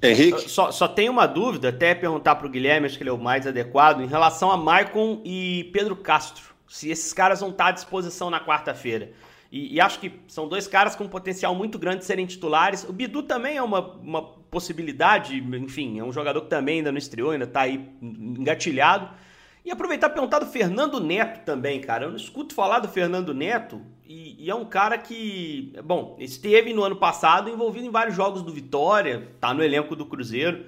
Henrique? 0.02 0.48
Só, 0.50 0.70
só 0.70 0.88
tem 0.88 1.08
uma 1.08 1.26
dúvida, 1.26 1.68
até 1.68 1.94
perguntar 1.94 2.34
para 2.34 2.46
o 2.46 2.50
Guilherme, 2.50 2.86
acho 2.86 2.96
que 2.96 3.02
ele 3.02 3.10
é 3.10 3.12
o 3.12 3.18
mais 3.18 3.46
adequado, 3.46 4.00
em 4.00 4.06
relação 4.06 4.50
a 4.50 4.56
Maicon 4.56 5.22
e 5.24 5.70
Pedro 5.72 5.96
Castro. 5.96 6.54
Se 6.68 6.90
esses 6.90 7.12
caras 7.12 7.40
vão 7.40 7.50
estar 7.50 7.68
à 7.68 7.72
disposição 7.72 8.28
na 8.28 8.44
quarta-feira. 8.44 9.12
E, 9.50 9.76
e, 9.76 9.80
acho 9.80 9.98
que 9.98 10.12
são 10.28 10.46
dois 10.46 10.66
caras 10.66 10.94
com 10.94 11.08
potencial 11.08 11.54
muito 11.54 11.78
grande 11.78 11.98
de 11.98 12.04
serem 12.04 12.26
titulares. 12.26 12.84
O 12.84 12.92
Bidu 12.92 13.22
também 13.22 13.56
é 13.56 13.62
uma, 13.62 13.80
uma 13.80 14.22
possibilidade, 14.22 15.38
enfim, 15.38 15.98
é 15.98 16.04
um 16.04 16.12
jogador 16.12 16.42
que 16.42 16.50
também 16.50 16.78
ainda 16.78 16.92
não 16.92 16.98
estreou, 16.98 17.30
ainda 17.30 17.46
está 17.46 17.62
aí 17.62 17.88
engatilhado. 18.02 19.08
E 19.64 19.70
aproveitar 19.70 20.08
e 20.08 20.12
perguntar 20.12 20.38
do 20.38 20.46
Fernando 20.46 21.00
Neto 21.00 21.44
também, 21.44 21.80
cara. 21.80 22.04
Eu 22.04 22.10
não 22.10 22.16
escuto 22.16 22.54
falar 22.54 22.78
do 22.78 22.88
Fernando 22.88 23.34
Neto 23.34 23.80
e, 24.06 24.44
e, 24.44 24.50
é 24.50 24.54
um 24.54 24.64
cara 24.64 24.98
que, 24.98 25.74
bom, 25.84 26.16
esteve 26.18 26.72
no 26.72 26.82
ano 26.82 26.96
passado 26.96 27.50
envolvido 27.50 27.86
em 27.86 27.90
vários 27.90 28.16
jogos 28.16 28.42
do 28.42 28.52
Vitória, 28.52 29.28
tá 29.40 29.52
no 29.52 29.62
elenco 29.62 29.96
do 29.96 30.06
Cruzeiro. 30.06 30.64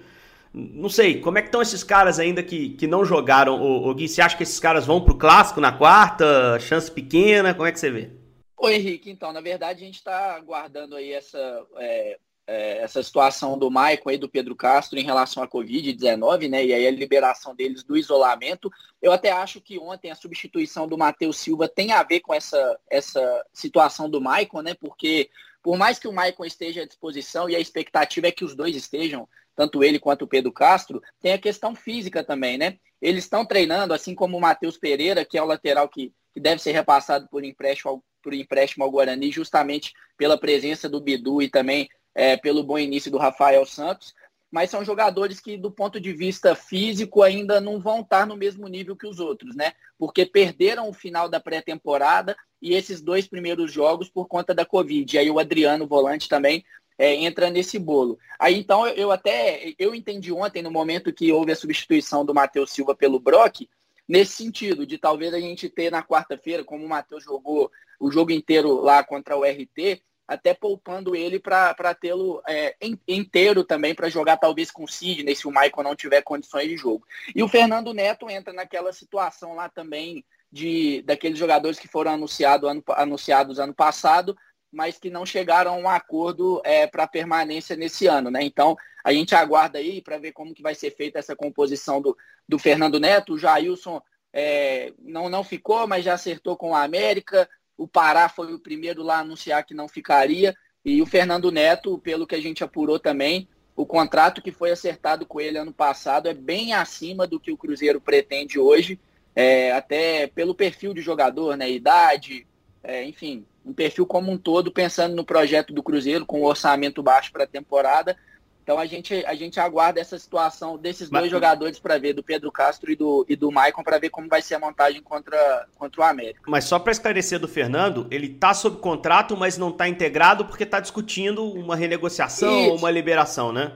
Não 0.52 0.88
sei, 0.88 1.20
como 1.20 1.38
é 1.38 1.42
que 1.42 1.48
estão 1.48 1.62
esses 1.62 1.84
caras 1.84 2.18
ainda 2.18 2.42
que, 2.42 2.70
que 2.70 2.86
não 2.86 3.04
jogaram? 3.04 3.60
O, 3.60 3.88
o 3.88 3.94
Gui, 3.94 4.08
você 4.08 4.20
acha 4.20 4.36
que 4.36 4.42
esses 4.42 4.58
caras 4.58 4.86
vão 4.86 5.00
pro 5.00 5.14
clássico 5.14 5.60
na 5.60 5.70
quarta? 5.70 6.58
Chance 6.60 6.90
pequena? 6.90 7.54
Como 7.54 7.66
é 7.66 7.72
que 7.72 7.78
você 7.78 7.90
vê? 7.90 8.19
Ô 8.62 8.68
Henrique, 8.68 9.10
então, 9.10 9.32
na 9.32 9.40
verdade 9.40 9.82
a 9.82 9.86
gente 9.86 9.94
está 9.94 10.34
aguardando 10.36 10.94
aí 10.94 11.14
essa, 11.14 11.66
é, 11.78 12.18
é, 12.46 12.76
essa 12.82 13.02
situação 13.02 13.58
do 13.58 13.70
Maicon 13.70 14.10
e 14.10 14.18
do 14.18 14.28
Pedro 14.28 14.54
Castro 14.54 14.98
em 14.98 15.02
relação 15.02 15.42
à 15.42 15.48
Covid-19, 15.48 16.46
né? 16.46 16.66
E 16.66 16.74
aí 16.74 16.86
a 16.86 16.90
liberação 16.90 17.54
deles 17.54 17.82
do 17.82 17.96
isolamento. 17.96 18.70
Eu 19.00 19.12
até 19.12 19.32
acho 19.32 19.62
que 19.62 19.78
ontem 19.78 20.10
a 20.10 20.14
substituição 20.14 20.86
do 20.86 20.98
Matheus 20.98 21.38
Silva 21.38 21.66
tem 21.68 21.92
a 21.92 22.02
ver 22.02 22.20
com 22.20 22.34
essa, 22.34 22.78
essa 22.90 23.46
situação 23.50 24.10
do 24.10 24.20
Maicon, 24.20 24.60
né? 24.60 24.74
Porque 24.74 25.30
por 25.62 25.78
mais 25.78 25.98
que 25.98 26.06
o 26.06 26.12
Maicon 26.12 26.44
esteja 26.44 26.82
à 26.82 26.86
disposição 26.86 27.48
e 27.48 27.56
a 27.56 27.60
expectativa 27.60 28.26
é 28.26 28.32
que 28.32 28.44
os 28.44 28.54
dois 28.54 28.76
estejam, 28.76 29.26
tanto 29.56 29.82
ele 29.82 29.98
quanto 29.98 30.26
o 30.26 30.28
Pedro 30.28 30.52
Castro, 30.52 31.02
tem 31.18 31.32
a 31.32 31.38
questão 31.38 31.74
física 31.74 32.22
também, 32.22 32.58
né? 32.58 32.78
Eles 33.00 33.24
estão 33.24 33.42
treinando, 33.42 33.94
assim 33.94 34.14
como 34.14 34.36
o 34.36 34.40
Matheus 34.40 34.76
Pereira, 34.76 35.24
que 35.24 35.38
é 35.38 35.42
o 35.42 35.46
lateral 35.46 35.88
que, 35.88 36.12
que 36.34 36.40
deve 36.40 36.60
ser 36.60 36.72
repassado 36.72 37.26
por 37.30 37.42
empréstimo 37.42 38.04
por 38.22 38.34
empréstimo 38.34 38.84
ao 38.84 38.90
Guarani, 38.90 39.30
justamente 39.30 39.92
pela 40.16 40.38
presença 40.38 40.88
do 40.88 41.00
Bidu 41.00 41.42
e 41.42 41.48
também 41.48 41.88
é, 42.14 42.36
pelo 42.36 42.62
bom 42.62 42.78
início 42.78 43.10
do 43.10 43.18
Rafael 43.18 43.64
Santos. 43.64 44.14
Mas 44.50 44.68
são 44.68 44.84
jogadores 44.84 45.38
que, 45.38 45.56
do 45.56 45.70
ponto 45.70 46.00
de 46.00 46.12
vista 46.12 46.56
físico, 46.56 47.22
ainda 47.22 47.60
não 47.60 47.78
vão 47.78 48.00
estar 48.00 48.26
no 48.26 48.36
mesmo 48.36 48.66
nível 48.66 48.96
que 48.96 49.06
os 49.06 49.20
outros, 49.20 49.54
né? 49.54 49.72
Porque 49.96 50.26
perderam 50.26 50.88
o 50.88 50.92
final 50.92 51.28
da 51.28 51.38
pré-temporada 51.38 52.36
e 52.60 52.74
esses 52.74 53.00
dois 53.00 53.28
primeiros 53.28 53.72
jogos 53.72 54.08
por 54.08 54.26
conta 54.26 54.52
da 54.52 54.66
Covid. 54.66 55.14
E 55.14 55.18
aí 55.18 55.30
o 55.30 55.38
Adriano, 55.38 55.86
volante, 55.86 56.28
também 56.28 56.64
é, 56.98 57.14
entra 57.14 57.48
nesse 57.48 57.78
bolo. 57.78 58.18
Aí 58.38 58.58
então 58.58 58.86
eu 58.86 59.10
até 59.10 59.72
eu 59.78 59.94
entendi 59.94 60.30
ontem, 60.30 60.62
no 60.62 60.70
momento 60.70 61.12
que 61.12 61.32
houve 61.32 61.50
a 61.50 61.56
substituição 61.56 62.24
do 62.26 62.34
Matheus 62.34 62.72
Silva 62.72 62.94
pelo 62.94 63.18
Brock, 63.18 63.66
nesse 64.10 64.32
sentido, 64.32 64.84
de 64.84 64.98
talvez 64.98 65.32
a 65.32 65.38
gente 65.38 65.68
ter 65.68 65.88
na 65.88 66.02
quarta-feira, 66.02 66.64
como 66.64 66.84
o 66.84 66.88
Matheus 66.88 67.22
jogou 67.22 67.70
o 68.00 68.10
jogo 68.10 68.32
inteiro 68.32 68.80
lá 68.80 69.04
contra 69.04 69.36
o 69.36 69.44
RT, 69.44 70.02
até 70.26 70.52
poupando 70.52 71.14
ele 71.14 71.38
para 71.38 71.94
tê-lo 71.94 72.42
é, 72.48 72.74
inteiro 73.06 73.62
também 73.62 73.94
para 73.94 74.08
jogar 74.08 74.36
talvez 74.36 74.68
com 74.68 74.82
o 74.82 74.88
Sidney, 74.88 75.36
se 75.36 75.46
o 75.46 75.50
Michael 75.50 75.84
não 75.84 75.94
tiver 75.94 76.22
condições 76.22 76.68
de 76.68 76.76
jogo. 76.76 77.06
E 77.34 77.40
o 77.40 77.48
Fernando 77.48 77.94
Neto 77.94 78.28
entra 78.28 78.52
naquela 78.52 78.92
situação 78.92 79.54
lá 79.54 79.68
também 79.68 80.24
de 80.50 81.02
daqueles 81.02 81.38
jogadores 81.38 81.78
que 81.78 81.86
foram 81.86 82.10
anunciado 82.10 82.66
ano, 82.66 82.82
anunciados 82.88 83.60
ano 83.60 83.72
passado, 83.72 84.36
mas 84.72 84.98
que 84.98 85.10
não 85.10 85.26
chegaram 85.26 85.72
a 85.72 85.76
um 85.76 85.88
acordo 85.88 86.60
é, 86.64 86.86
para 86.86 87.06
permanência 87.06 87.76
nesse 87.76 88.06
ano, 88.06 88.30
né? 88.30 88.42
Então 88.42 88.76
a 89.04 89.12
gente 89.12 89.34
aguarda 89.34 89.78
aí 89.78 90.00
para 90.00 90.18
ver 90.18 90.32
como 90.32 90.54
que 90.54 90.62
vai 90.62 90.74
ser 90.74 90.90
feita 90.90 91.18
essa 91.18 91.34
composição 91.34 92.00
do, 92.00 92.16
do 92.48 92.58
Fernando 92.58 93.00
Neto. 93.00 93.34
O 93.34 93.38
Jailson 93.38 94.00
é, 94.32 94.92
não, 94.98 95.28
não 95.28 95.42
ficou, 95.42 95.86
mas 95.86 96.04
já 96.04 96.14
acertou 96.14 96.56
com 96.56 96.74
a 96.74 96.82
América. 96.82 97.48
O 97.76 97.88
Pará 97.88 98.28
foi 98.28 98.52
o 98.52 98.60
primeiro 98.60 99.02
lá 99.02 99.16
a 99.16 99.20
anunciar 99.20 99.64
que 99.64 99.74
não 99.74 99.88
ficaria. 99.88 100.54
E 100.84 101.02
o 101.02 101.06
Fernando 101.06 101.50
Neto, 101.50 101.98
pelo 101.98 102.26
que 102.26 102.34
a 102.34 102.40
gente 102.40 102.62
apurou 102.62 102.98
também, 102.98 103.48
o 103.74 103.86
contrato 103.86 104.42
que 104.42 104.52
foi 104.52 104.70
acertado 104.70 105.26
com 105.26 105.40
ele 105.40 105.58
ano 105.58 105.72
passado 105.72 106.28
é 106.28 106.34
bem 106.34 106.74
acima 106.74 107.26
do 107.26 107.40
que 107.40 107.50
o 107.50 107.56
Cruzeiro 107.56 108.00
pretende 108.00 108.58
hoje, 108.58 109.00
é, 109.34 109.72
até 109.72 110.26
pelo 110.26 110.54
perfil 110.54 110.92
de 110.92 111.00
jogador, 111.00 111.56
né? 111.56 111.70
Idade, 111.70 112.46
é, 112.82 113.04
enfim, 113.04 113.46
um 113.64 113.72
perfil 113.72 114.06
como 114.06 114.30
um 114.30 114.38
todo, 114.38 114.72
pensando 114.72 115.14
no 115.14 115.24
projeto 115.24 115.72
do 115.72 115.82
Cruzeiro, 115.82 116.26
com 116.26 116.40
o 116.40 116.46
orçamento 116.46 117.02
baixo 117.02 117.32
para 117.32 117.44
a 117.44 117.46
temporada. 117.46 118.16
Então 118.62 118.78
a 118.78 118.86
gente, 118.86 119.24
a 119.26 119.34
gente 119.34 119.58
aguarda 119.58 120.00
essa 120.00 120.18
situação 120.18 120.78
desses 120.78 121.10
dois 121.10 121.30
jogadores 121.30 121.78
para 121.78 121.98
ver, 121.98 122.12
do 122.12 122.22
Pedro 122.22 122.52
Castro 122.52 122.92
e 122.92 122.96
do, 122.96 123.26
e 123.28 123.34
do 123.34 123.50
Maicon, 123.50 123.82
para 123.82 123.98
ver 123.98 124.10
como 124.10 124.28
vai 124.28 124.42
ser 124.42 124.54
a 124.54 124.60
montagem 124.60 125.02
contra, 125.02 125.66
contra 125.76 126.00
o 126.00 126.04
América. 126.04 126.42
Mas 126.46 126.64
só 126.64 126.78
para 126.78 126.92
esclarecer 126.92 127.40
do 127.40 127.48
Fernando, 127.48 128.06
ele 128.10 128.28
está 128.28 128.54
sob 128.54 128.78
contrato, 128.78 129.36
mas 129.36 129.58
não 129.58 129.70
está 129.70 129.88
integrado 129.88 130.44
porque 130.44 130.64
está 130.64 130.78
discutindo 130.78 131.44
uma 131.52 131.74
renegociação 131.74 132.68
ou 132.68 132.76
uma 132.76 132.90
liberação, 132.90 133.52
né? 133.52 133.72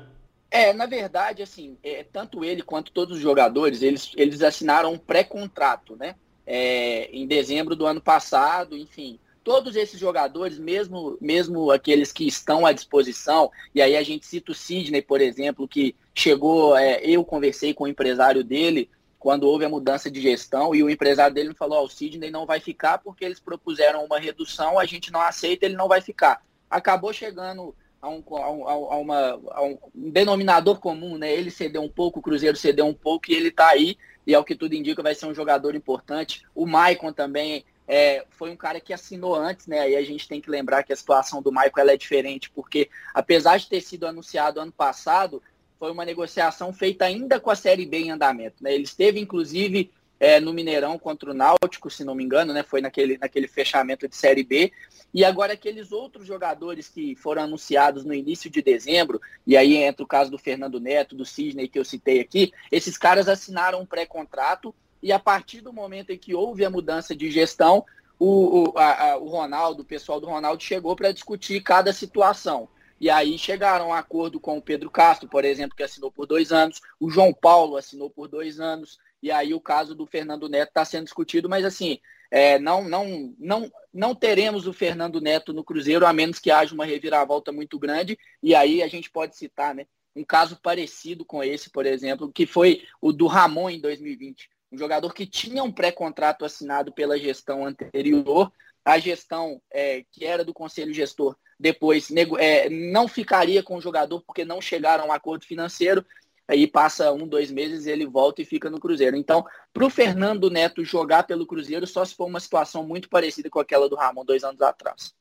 É, 0.51 0.73
na 0.73 0.87
verdade, 0.87 1.43
assim, 1.43 1.77
é, 1.83 2.05
tanto 2.05 2.45
ele 2.45 2.63
quanto 2.63 2.93
todos 2.93 3.17
os 3.17 3.23
jogadores, 3.23 3.83
eles, 3.83 4.13
eles 4.17 4.43
assinaram 4.43 4.93
um 4.93 4.99
pré-contrato, 4.99 5.97
né? 5.97 6.15
É, 6.47 7.09
em 7.11 7.27
dezembro 7.27 7.75
do 7.75 7.87
ano 7.87 8.01
passado, 8.01 8.77
enfim 8.77 9.19
todos 9.45 9.77
esses 9.77 10.01
jogadores, 10.01 10.59
mesmo, 10.59 11.19
mesmo 11.21 11.71
aqueles 11.71 12.11
que 12.11 12.27
estão 12.27 12.65
à 12.65 12.73
disposição, 12.73 13.51
e 13.75 13.83
aí 13.83 13.95
a 13.95 14.03
gente 14.03 14.27
cita 14.27 14.51
o 14.51 14.55
Sidney, 14.55 15.03
por 15.03 15.21
exemplo, 15.21 15.69
que 15.69 15.95
chegou, 16.15 16.75
é, 16.77 17.01
eu 17.05 17.23
conversei 17.23 17.75
com 17.75 17.85
o 17.85 17.89
empresário 17.89 18.43
dele 18.43 18.91
quando 19.19 19.45
houve 19.45 19.65
a 19.65 19.69
mudança 19.69 20.11
de 20.11 20.21
gestão, 20.21 20.75
e 20.75 20.83
o 20.83 20.91
empresário 20.91 21.35
dele 21.35 21.51
me 21.51 21.55
falou, 21.55 21.83
oh, 21.83 21.85
o 21.85 21.91
Sidney 21.91 22.31
não 22.31 22.47
vai 22.47 22.59
ficar 22.59 22.99
porque 22.99 23.25
eles 23.25 23.39
propuseram 23.39 24.05
uma 24.05 24.19
redução, 24.19 24.79
a 24.79 24.87
gente 24.87 25.13
não 25.13 25.21
aceita, 25.21 25.67
ele 25.67 25.77
não 25.77 25.89
vai 25.89 26.01
ficar. 26.01 26.43
Acabou 26.69 27.13
chegando 27.13 27.75
a 28.01 28.09
um, 28.09 28.23
a, 28.37 28.51
um, 28.51 28.69
a 28.69 28.97
uma, 28.97 29.41
a 29.51 29.63
um 29.63 29.79
denominador 29.95 30.79
comum, 30.79 31.17
né? 31.17 31.33
Ele 31.33 31.51
cedeu 31.51 31.83
um 31.83 31.89
pouco, 31.89 32.19
o 32.19 32.23
Cruzeiro 32.23 32.57
cedeu 32.57 32.87
um 32.87 32.93
pouco, 32.93 33.31
e 33.31 33.35
ele 33.35 33.49
está 33.49 33.69
aí, 33.69 33.97
e 34.27 34.35
ao 34.35 34.45
que 34.45 34.55
tudo 34.55 34.75
indica 34.75 35.03
vai 35.03 35.15
ser 35.15 35.25
um 35.25 35.35
jogador 35.35 35.75
importante. 35.75 36.45
O 36.55 36.67
Maicon 36.67 37.13
também 37.13 37.65
é, 37.87 38.25
foi 38.31 38.51
um 38.51 38.57
cara 38.57 38.81
que 38.81 38.93
assinou 38.93 39.35
antes, 39.35 39.67
né? 39.67 39.81
Aí 39.81 39.97
a 39.97 40.03
gente 40.03 40.27
tem 40.27 40.41
que 40.41 40.51
lembrar 40.51 40.83
que 40.83 40.93
a 40.93 40.97
situação 40.97 41.43
do 41.43 41.53
Michael 41.53 41.91
é 41.91 41.97
diferente, 41.97 42.51
porque 42.51 42.89
apesar 43.13 43.59
de 43.59 43.69
ter 43.69 43.81
sido 43.81 44.07
anunciado 44.07 44.61
ano 44.61 44.73
passado, 44.73 45.43
foi 45.79 45.91
uma 45.91 46.05
negociação 46.05 46.73
feita 46.73 47.05
ainda 47.05 47.39
com 47.39 47.51
a 47.51 47.57
Série 47.57 47.85
B 47.85 47.99
em 47.99 48.11
andamento. 48.11 48.63
Né? 48.63 48.75
Ele 48.75 48.85
esteve, 48.85 49.21
inclusive, 49.21 49.91
é, 50.19 50.41
no 50.41 50.55
Mineirão 50.55 50.99
contra 50.99 51.31
o 51.31 51.35
Náutico, 51.35 51.91
se 51.91 52.05
não 52.05 52.15
me 52.15 52.25
engano, 52.25 52.53
né? 52.53 52.63
Foi 52.63 52.81
naquele, 52.81 53.19
naquele 53.19 53.47
fechamento 53.47 54.09
de 54.09 54.17
Série 54.17 54.45
B. 54.45 54.73
E 55.13 55.25
agora 55.25 55.53
aqueles 55.53 55.93
outros 55.93 56.27
jogadores 56.27 56.89
que 56.89 57.15
foram 57.15 57.43
anunciados 57.43 58.05
no 58.05 58.15
início 58.15 58.49
de 58.49 58.63
dezembro, 58.63 59.21
e 59.47 59.57
aí 59.57 59.77
entra 59.77 60.03
o 60.03 60.09
caso 60.09 60.31
do 60.31 60.39
Fernando 60.39 60.81
Neto, 60.81 61.15
do 61.15 61.25
Sidney, 61.25 61.69
que 61.69 61.79
eu 61.79 61.85
citei 61.85 62.21
aqui, 62.21 62.53
esses 62.73 62.97
caras 62.97 63.29
assinaram 63.29 63.81
um 63.81 63.87
pré-contrato 63.87 64.75
e 65.05 65.13
a 65.13 65.19
partir 65.19 65.61
do 65.61 65.71
momento 65.71 66.13
em 66.13 66.19
que 66.19 66.35
houve 66.35 66.65
a 66.65 66.71
mudança 66.71 67.15
de 67.15 67.31
gestão, 67.31 67.85
o, 68.19 68.71
o, 68.71 68.79
a, 68.79 69.11
a, 69.11 69.17
o 69.19 69.29
Ronaldo, 69.29 69.83
o 69.83 69.85
pessoal 69.85 70.19
do 70.19 70.27
Ronaldo 70.27 70.63
chegou 70.63 70.97
para 70.97 71.13
discutir 71.13 71.61
cada 71.63 71.93
situação. 71.93 72.67
E 72.99 73.11
aí 73.11 73.37
chegaram 73.37 73.85
a 73.85 73.89
um 73.89 73.93
acordo 73.93 74.41
com 74.41 74.57
o 74.57 74.63
Pedro 74.63 74.91
Castro, 74.91 75.29
por 75.29 75.45
exemplo, 75.45 75.77
que 75.77 75.83
assinou 75.83 76.11
por 76.11 76.27
dois 76.27 76.53
anos, 76.53 76.81
o 76.99 77.11
João 77.11 77.35
Paulo 77.35 77.77
assinou 77.77 78.09
por 78.09 78.29
dois 78.29 78.59
anos, 78.59 78.99
e 79.23 79.31
aí 79.31 79.53
o 79.53 79.61
caso 79.61 79.95
do 79.95 80.07
Fernando 80.07 80.49
Neto 80.49 80.71
está 80.71 80.87
sendo 80.87 81.05
discutido, 81.05 81.51
mas 81.51 81.67
assim, 81.67 81.99
é, 82.31 82.59
não, 82.59 82.89
não, 82.89 83.35
não, 83.39 83.71
não 83.93 84.15
teremos 84.15 84.67
o 84.67 84.73
Fernando 84.73 85.21
Neto 85.21 85.53
no 85.53 85.63
Cruzeiro, 85.63 86.07
a 86.07 86.15
menos 86.15 86.39
que 86.39 86.51
haja 86.51 86.75
uma 86.75 86.87
reviravolta 86.87 87.53
muito 87.53 87.79
grande, 87.79 88.19
e 88.43 88.55
aí 88.55 88.83
a 88.83 88.89
gente 88.89 89.11
pode 89.11 89.37
citar 89.37 89.75
né, 89.75 89.87
um 90.17 90.25
caso 90.25 90.59
parecido 90.63 91.27
com 91.27 91.45
esse, 91.45 91.69
por 91.69 91.85
exemplo, 91.85 92.33
que 92.33 92.47
foi 92.47 92.85
o 93.03 93.13
do 93.13 93.27
Ramon 93.27 93.69
em 93.69 93.79
2020 93.79 94.54
um 94.75 94.79
jogador 94.79 95.15
que 95.15 95.27
tinha 95.27 95.63
um 95.63 95.73
pré-contrato 95.73 96.45
assinado 96.45 96.93
pela 96.93 97.19
gestão 97.19 97.65
anterior, 97.65 98.53
a 98.85 98.99
gestão 98.99 99.61
é, 99.73 100.05
que 100.13 100.25
era 100.25 100.45
do 100.45 100.53
conselho 100.53 100.93
gestor 100.93 101.37
depois 101.59 102.09
é, 102.39 102.69
não 102.69 103.09
ficaria 103.09 103.63
com 103.63 103.77
o 103.77 103.81
jogador 103.81 104.23
porque 104.27 104.45
não 104.45 104.61
chegaram 104.61 105.05
a 105.05 105.07
um 105.07 105.13
acordo 105.13 105.47
financeiro, 105.47 106.05
aí 106.47 106.67
passa 106.67 107.13
um, 107.13 107.27
dois 107.27 107.51
meses 107.51 107.87
ele 107.87 108.07
volta 108.07 108.43
e 108.43 108.45
fica 108.45 108.69
no 108.69 108.81
Cruzeiro. 108.81 109.17
Então, 109.17 109.45
para 109.73 109.85
o 109.85 109.91
Fernando 109.91 110.51
Neto 110.51 110.85
jogar 110.85 111.23
pelo 111.23 111.47
Cruzeiro, 111.47 111.87
só 111.87 112.05
se 112.05 112.15
for 112.15 112.27
uma 112.27 112.41
situação 112.41 112.85
muito 112.85 113.09
parecida 113.09 113.49
com 113.49 113.61
aquela 113.61 113.89
do 113.89 113.97
Ramon 113.97 114.25
dois 114.25 114.45
anos 114.45 114.61
atrás. 114.61 115.15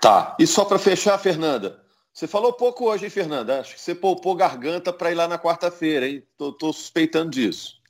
Tá, 0.00 0.36
e 0.38 0.46
só 0.46 0.64
para 0.64 0.78
fechar, 0.78 1.18
Fernanda, 1.18 1.84
você 2.12 2.28
falou 2.28 2.52
pouco 2.52 2.88
hoje, 2.88 3.04
hein, 3.04 3.10
Fernanda? 3.10 3.60
Acho 3.60 3.74
que 3.74 3.80
você 3.80 3.94
poupou 3.94 4.36
garganta 4.36 4.92
para 4.92 5.10
ir 5.10 5.14
lá 5.14 5.26
na 5.26 5.38
quarta-feira, 5.38 6.08
hein? 6.08 6.22
Tô, 6.38 6.52
tô 6.52 6.72
suspeitando 6.72 7.30
disso. 7.30 7.82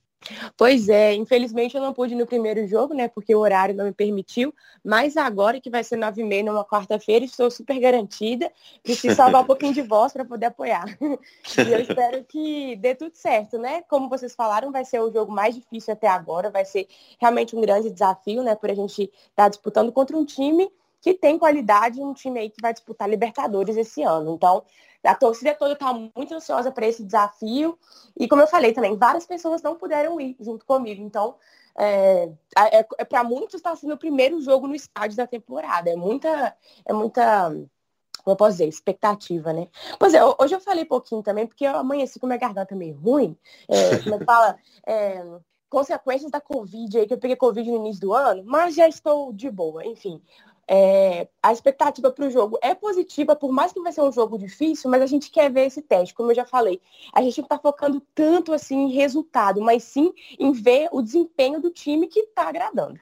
Pois 0.57 0.89
é, 0.89 1.15
infelizmente 1.15 1.77
eu 1.77 1.83
não 1.83 1.93
pude 1.93 2.15
no 2.15 2.27
primeiro 2.27 2.67
jogo, 2.67 2.95
né? 2.95 3.09
Porque 3.09 3.35
o 3.35 3.39
horário 3.39 3.75
não 3.75 3.85
me 3.85 3.93
permitiu. 3.93 4.55
Mas 4.83 5.17
agora 5.17 5.61
que 5.61 5.71
vai 5.71 5.85
ser 5.85 5.97
nove 5.97 6.23
e 6.23 6.25
meia 6.25 6.43
numa 6.43 6.65
quarta-feira, 6.65 7.25
estou 7.25 7.51
super 7.51 7.79
garantida. 7.79 8.51
Preciso 8.83 9.15
salvar 9.17 9.43
um 9.43 9.47
pouquinho 9.47 9.73
de 9.73 9.83
voz 9.83 10.13
para 10.13 10.25
poder 10.25 10.47
apoiar. 10.47 10.85
e 11.01 11.73
eu 11.73 11.81
espero 11.81 12.25
que 12.25 12.77
dê 12.77 12.95
tudo 12.95 13.15
certo, 13.15 13.59
né? 13.59 13.83
Como 13.89 14.09
vocês 14.09 14.35
falaram, 14.35 14.73
vai 14.73 14.85
ser 14.85 15.01
o 15.01 15.13
jogo 15.13 15.33
mais 15.33 15.55
difícil 15.55 15.93
até 15.93 16.09
agora. 16.09 16.51
Vai 16.51 16.65
ser 16.65 16.87
realmente 17.21 17.57
um 17.57 17.61
grande 17.61 17.91
desafio, 17.91 18.43
né? 18.43 18.55
Por 18.55 18.71
a 18.71 18.75
gente 18.75 19.03
estar 19.03 19.45
tá 19.45 19.49
disputando 19.49 19.93
contra 19.93 20.17
um 20.17 20.25
time 20.25 20.71
que 21.01 21.13
tem 21.13 21.39
qualidade, 21.39 22.01
um 22.01 22.15
time 22.15 22.41
aí 22.41 22.49
que 22.49 22.63
vai 22.63 22.73
disputar 22.73 23.09
Libertadores 23.09 23.77
esse 23.77 24.03
ano. 24.03 24.35
Então, 24.35 24.63
a 25.05 25.15
torcida 25.15 25.55
toda 25.55 25.75
está 25.75 25.93
muito 25.93 26.35
ansiosa 26.35 26.71
para 26.73 26.87
esse 26.87 27.05
desafio. 27.05 27.79
E 28.19 28.27
como 28.27 28.43
eu 28.43 28.47
falei 28.47 28.73
também, 28.73 28.97
várias 28.97 29.27
pessoas 29.27 29.63
não 29.63 29.77
puderam 29.77 30.21
ir 30.21 30.37
junto 30.41 30.65
comigo. 30.65 31.03
Então, 31.03 31.37
é, 31.77 32.31
é, 32.57 32.87
é 32.99 33.05
para 33.05 33.23
muitos 33.25 33.55
está 33.55 33.75
sendo 33.77 33.95
o 33.95 33.99
primeiro 33.99 34.41
jogo 34.41 34.67
no 34.67 34.75
estádio 34.75 35.17
da 35.17 35.27
temporada. 35.27 35.91
É 35.91 35.97
muita, 35.97 36.57
é 36.87 36.93
muita, 36.93 37.51
como 37.51 38.33
eu 38.33 38.37
posso 38.37 38.53
dizer, 38.53 38.69
expectativa, 38.69 39.53
né? 39.53 39.69
Pois 39.99 40.15
é, 40.15 40.21
hoje 40.25 40.55
eu 40.55 40.61
falei 40.61 40.85
pouquinho 40.85 41.23
também, 41.23 41.47
porque 41.47 41.65
eu 41.65 41.77
amanheci 41.77 42.19
com 42.19 42.27
minha 42.27 42.39
garganta 42.39 42.75
meio 42.75 42.97
ruim. 42.97 43.37
É, 43.69 43.99
como 43.99 44.15
é 44.15 44.19
que 44.19 44.25
fala? 44.25 44.57
É, 44.87 45.25
consequências 45.71 46.31
da 46.31 46.41
Covid 46.41 46.99
aí, 46.99 47.07
que 47.07 47.15
eu 47.15 47.19
peguei 47.19 47.35
Covid 47.35 47.69
no 47.69 47.79
início 47.79 48.01
do 48.01 48.15
ano, 48.15 48.45
mas 48.47 48.77
já 48.77 48.87
estou 48.87 49.33
de 49.33 49.51
boa. 49.51 49.85
Enfim, 49.85 50.23
é, 50.69 51.29
a 51.43 51.53
expectativa 51.53 52.11
para 52.11 52.27
o 52.27 52.31
jogo 52.31 52.59
é 52.63 52.75
positiva, 52.75 53.37
por 53.37 53.53
mais 53.53 53.73
que 53.73 53.81
vai 53.81 53.93
ser 53.93 54.03
um 54.03 54.13
jogo 54.13 54.39
difícil, 54.39 54.91
mas 54.91 55.03
a 55.03 55.07
gente 55.07 55.31
quer 55.31 55.51
ver 55.51 55.67
esse 55.67 55.83
teste, 55.83 56.15
como 56.15 56.31
eu 56.31 56.35
já 56.35 56.45
falei. 56.45 56.81
A 57.13 57.23
gente 57.23 57.39
não 57.39 57.45
está 57.45 57.59
focando 57.59 58.03
tanto 58.15 58.53
assim 58.53 58.85
em 58.85 58.93
resultado, 58.93 59.61
mas 59.61 59.83
sim 59.83 60.13
em 60.39 60.53
ver 60.53 60.89
o 60.93 61.03
desempenho 61.03 61.61
do 61.61 61.71
time 61.71 62.07
que 62.07 62.21
está 62.21 62.49
agradando. 62.49 62.99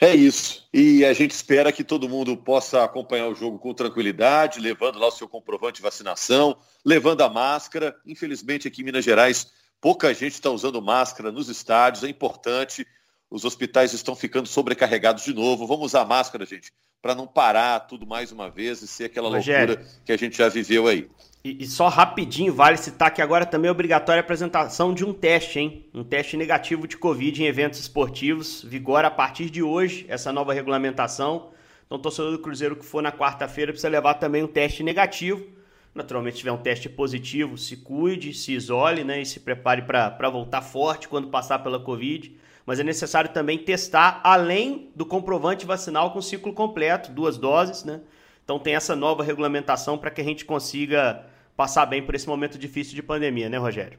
É 0.00 0.14
isso. 0.14 0.68
E 0.72 1.04
a 1.04 1.12
gente 1.12 1.32
espera 1.32 1.72
que 1.72 1.82
todo 1.82 2.08
mundo 2.08 2.36
possa 2.36 2.84
acompanhar 2.84 3.26
o 3.26 3.34
jogo 3.34 3.58
com 3.58 3.74
tranquilidade, 3.74 4.60
levando 4.60 4.98
lá 4.98 5.08
o 5.08 5.12
seu 5.12 5.28
comprovante 5.28 5.76
de 5.76 5.82
vacinação, 5.82 6.56
levando 6.84 7.22
a 7.22 7.28
máscara. 7.28 7.96
Infelizmente, 8.06 8.68
aqui 8.68 8.82
em 8.82 8.84
Minas 8.84 9.04
Gerais, 9.04 9.50
pouca 9.80 10.14
gente 10.14 10.34
está 10.34 10.50
usando 10.50 10.80
máscara 10.80 11.32
nos 11.32 11.48
estádios, 11.48 12.04
é 12.04 12.08
importante 12.08 12.86
os 13.30 13.44
hospitais 13.44 13.92
estão 13.92 14.14
ficando 14.14 14.48
sobrecarregados 14.48 15.24
de 15.24 15.34
novo. 15.34 15.66
Vamos 15.66 15.86
usar 15.86 16.04
máscara, 16.04 16.46
gente, 16.46 16.72
para 17.02 17.14
não 17.14 17.26
parar 17.26 17.80
tudo 17.80 18.06
mais 18.06 18.32
uma 18.32 18.50
vez 18.50 18.82
e 18.82 18.88
ser 18.88 19.04
aquela 19.04 19.28
Rogério, 19.28 19.74
loucura 19.74 20.00
que 20.04 20.12
a 20.12 20.16
gente 20.16 20.36
já 20.36 20.48
viveu 20.48 20.86
aí. 20.86 21.08
E, 21.44 21.62
e, 21.62 21.66
só 21.66 21.88
rapidinho, 21.88 22.52
vale 22.52 22.76
citar 22.76 23.12
que 23.12 23.22
agora 23.22 23.46
também 23.46 23.68
é 23.68 23.72
obrigatória 23.72 24.20
a 24.20 24.24
apresentação 24.24 24.92
de 24.92 25.04
um 25.04 25.12
teste, 25.12 25.60
hein? 25.60 25.86
Um 25.94 26.02
teste 26.02 26.36
negativo 26.36 26.86
de 26.88 26.96
Covid 26.96 27.42
em 27.42 27.46
eventos 27.46 27.78
esportivos. 27.78 28.62
Vigora 28.64 29.08
a 29.08 29.10
partir 29.10 29.48
de 29.48 29.62
hoje 29.62 30.04
essa 30.08 30.32
nova 30.32 30.52
regulamentação. 30.52 31.50
Então, 31.86 31.98
torcedor 31.98 32.32
do 32.32 32.38
Cruzeiro 32.40 32.76
que 32.76 32.84
for 32.84 33.02
na 33.02 33.12
quarta-feira 33.12 33.72
precisa 33.72 33.88
levar 33.88 34.14
também 34.14 34.42
um 34.42 34.48
teste 34.48 34.82
negativo. 34.82 35.46
Naturalmente, 35.94 36.34
se 36.34 36.38
tiver 36.40 36.52
um 36.52 36.58
teste 36.58 36.88
positivo, 36.88 37.56
se 37.56 37.76
cuide, 37.76 38.34
se 38.34 38.52
isole 38.52 39.02
né, 39.02 39.22
e 39.22 39.26
se 39.26 39.40
prepare 39.40 39.82
para 39.82 40.28
voltar 40.28 40.60
forte 40.60 41.08
quando 41.08 41.28
passar 41.28 41.60
pela 41.60 41.80
Covid. 41.80 42.36
Mas 42.68 42.78
é 42.78 42.84
necessário 42.84 43.32
também 43.32 43.56
testar 43.56 44.20
além 44.22 44.92
do 44.94 45.06
comprovante 45.06 45.64
vacinal 45.64 46.12
com 46.12 46.20
ciclo 46.20 46.52
completo, 46.52 47.10
duas 47.10 47.38
doses. 47.38 47.82
Né? 47.82 48.02
Então, 48.44 48.58
tem 48.58 48.74
essa 48.74 48.94
nova 48.94 49.24
regulamentação 49.24 49.96
para 49.96 50.10
que 50.10 50.20
a 50.20 50.24
gente 50.24 50.44
consiga 50.44 51.24
passar 51.56 51.86
bem 51.86 52.04
por 52.04 52.14
esse 52.14 52.28
momento 52.28 52.58
difícil 52.58 52.94
de 52.94 53.02
pandemia, 53.02 53.48
né, 53.48 53.56
Rogério? 53.56 53.98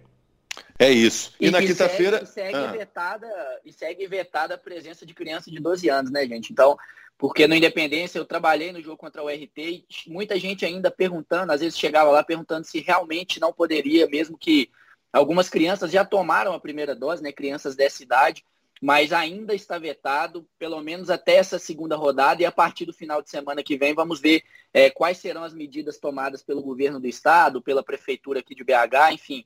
É 0.77 0.91
isso. 0.91 1.33
E, 1.39 1.47
e 1.47 1.49
na 1.49 1.63
quinta-feira. 1.63 2.21
E 2.21 2.27
segue, 2.27 2.55
ah. 2.55 2.71
vetada, 2.71 3.27
e 3.65 3.73
segue 3.73 4.05
vetada 4.05 4.53
a 4.53 4.57
presença 4.59 5.03
de 5.03 5.15
criança 5.15 5.49
de 5.49 5.59
12 5.59 5.89
anos, 5.89 6.11
né, 6.11 6.27
gente? 6.27 6.53
Então, 6.53 6.77
porque 7.17 7.47
no 7.47 7.55
Independência 7.55 8.19
eu 8.19 8.25
trabalhei 8.25 8.71
no 8.71 8.83
jogo 8.83 8.97
contra 8.97 9.23
o 9.23 9.29
RT 9.29 9.57
e 9.57 9.85
muita 10.05 10.37
gente 10.37 10.63
ainda 10.63 10.91
perguntando, 10.91 11.51
às 11.51 11.61
vezes 11.61 11.75
chegava 11.75 12.11
lá 12.11 12.23
perguntando 12.23 12.67
se 12.67 12.81
realmente 12.81 13.39
não 13.39 13.51
poderia, 13.51 14.05
mesmo 14.05 14.37
que 14.37 14.69
algumas 15.11 15.49
crianças 15.49 15.89
já 15.89 16.05
tomaram 16.05 16.53
a 16.53 16.59
primeira 16.59 16.93
dose, 16.93 17.23
né? 17.23 17.31
Crianças 17.31 17.75
dessa 17.75 18.03
idade, 18.03 18.45
mas 18.81 19.11
ainda 19.11 19.53
está 19.53 19.77
vetado, 19.77 20.47
pelo 20.57 20.81
menos 20.81 21.09
até 21.09 21.35
essa 21.35 21.59
segunda 21.59 21.95
rodada, 21.95 22.41
e 22.41 22.45
a 22.45 22.51
partir 22.51 22.85
do 22.85 22.93
final 22.93 23.21
de 23.21 23.29
semana 23.29 23.61
que 23.61 23.77
vem 23.77 23.93
vamos 23.93 24.21
ver 24.21 24.43
é, 24.73 24.89
quais 24.89 25.17
serão 25.17 25.43
as 25.43 25.53
medidas 25.53 25.97
tomadas 25.97 26.41
pelo 26.41 26.61
governo 26.61 26.99
do 26.99 27.07
estado, 27.07 27.61
pela 27.61 27.83
prefeitura 27.83 28.39
aqui 28.39 28.55
de 28.55 28.63
BH, 28.63 29.13
enfim. 29.13 29.45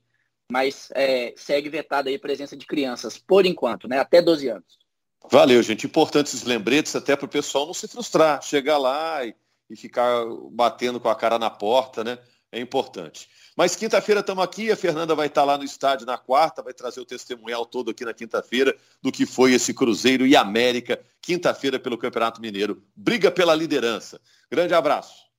Mas 0.51 0.89
é, 0.93 1.33
segue 1.35 1.69
vetada 1.69 2.09
aí 2.09 2.15
a 2.15 2.19
presença 2.19 2.55
de 2.55 2.65
crianças, 2.65 3.17
por 3.17 3.45
enquanto, 3.45 3.87
né? 3.87 3.99
Até 3.99 4.21
12 4.21 4.49
anos. 4.49 4.83
Valeu, 5.31 5.63
gente. 5.63 5.87
Importantes 5.87 6.43
lembretes 6.43 6.95
até 6.95 7.15
para 7.15 7.25
o 7.25 7.29
pessoal 7.29 7.65
não 7.65 7.73
se 7.73 7.87
frustrar, 7.87 8.41
chegar 8.41 8.77
lá 8.77 9.25
e, 9.25 9.33
e, 9.69 9.75
ficar 9.75 10.25
batendo 10.51 10.99
com 10.99 11.09
a 11.09 11.15
cara 11.15 11.39
na 11.39 11.49
porta, 11.49 12.03
né? 12.03 12.19
É 12.51 12.59
importante. 12.59 13.27
Mas 13.55 13.75
quinta-feira 13.75 14.21
estamos 14.21 14.43
aqui, 14.43 14.71
a 14.71 14.75
Fernanda 14.75 15.13
vai 15.13 15.27
estar 15.27 15.43
lá 15.43 15.57
no 15.57 15.63
estádio 15.63 16.05
na 16.07 16.17
quarta, 16.17 16.63
vai 16.63 16.73
trazer 16.73 16.99
o 16.99 17.05
testemunhal 17.05 17.65
todo 17.65 17.91
aqui 17.91 18.03
na 18.03 18.13
quinta-feira 18.13 18.75
do 19.01 19.11
que 19.11 19.25
foi 19.25 19.53
esse 19.53 19.73
Cruzeiro 19.73 20.25
e 20.25 20.35
América, 20.35 20.99
quinta-feira 21.21 21.79
pelo 21.79 21.97
Campeonato 21.97 22.41
Mineiro. 22.41 22.83
Briga 22.95 23.29
pela 23.29 23.53
liderança. 23.53 24.19
Grande 24.49 24.73
abraço. 24.73 25.32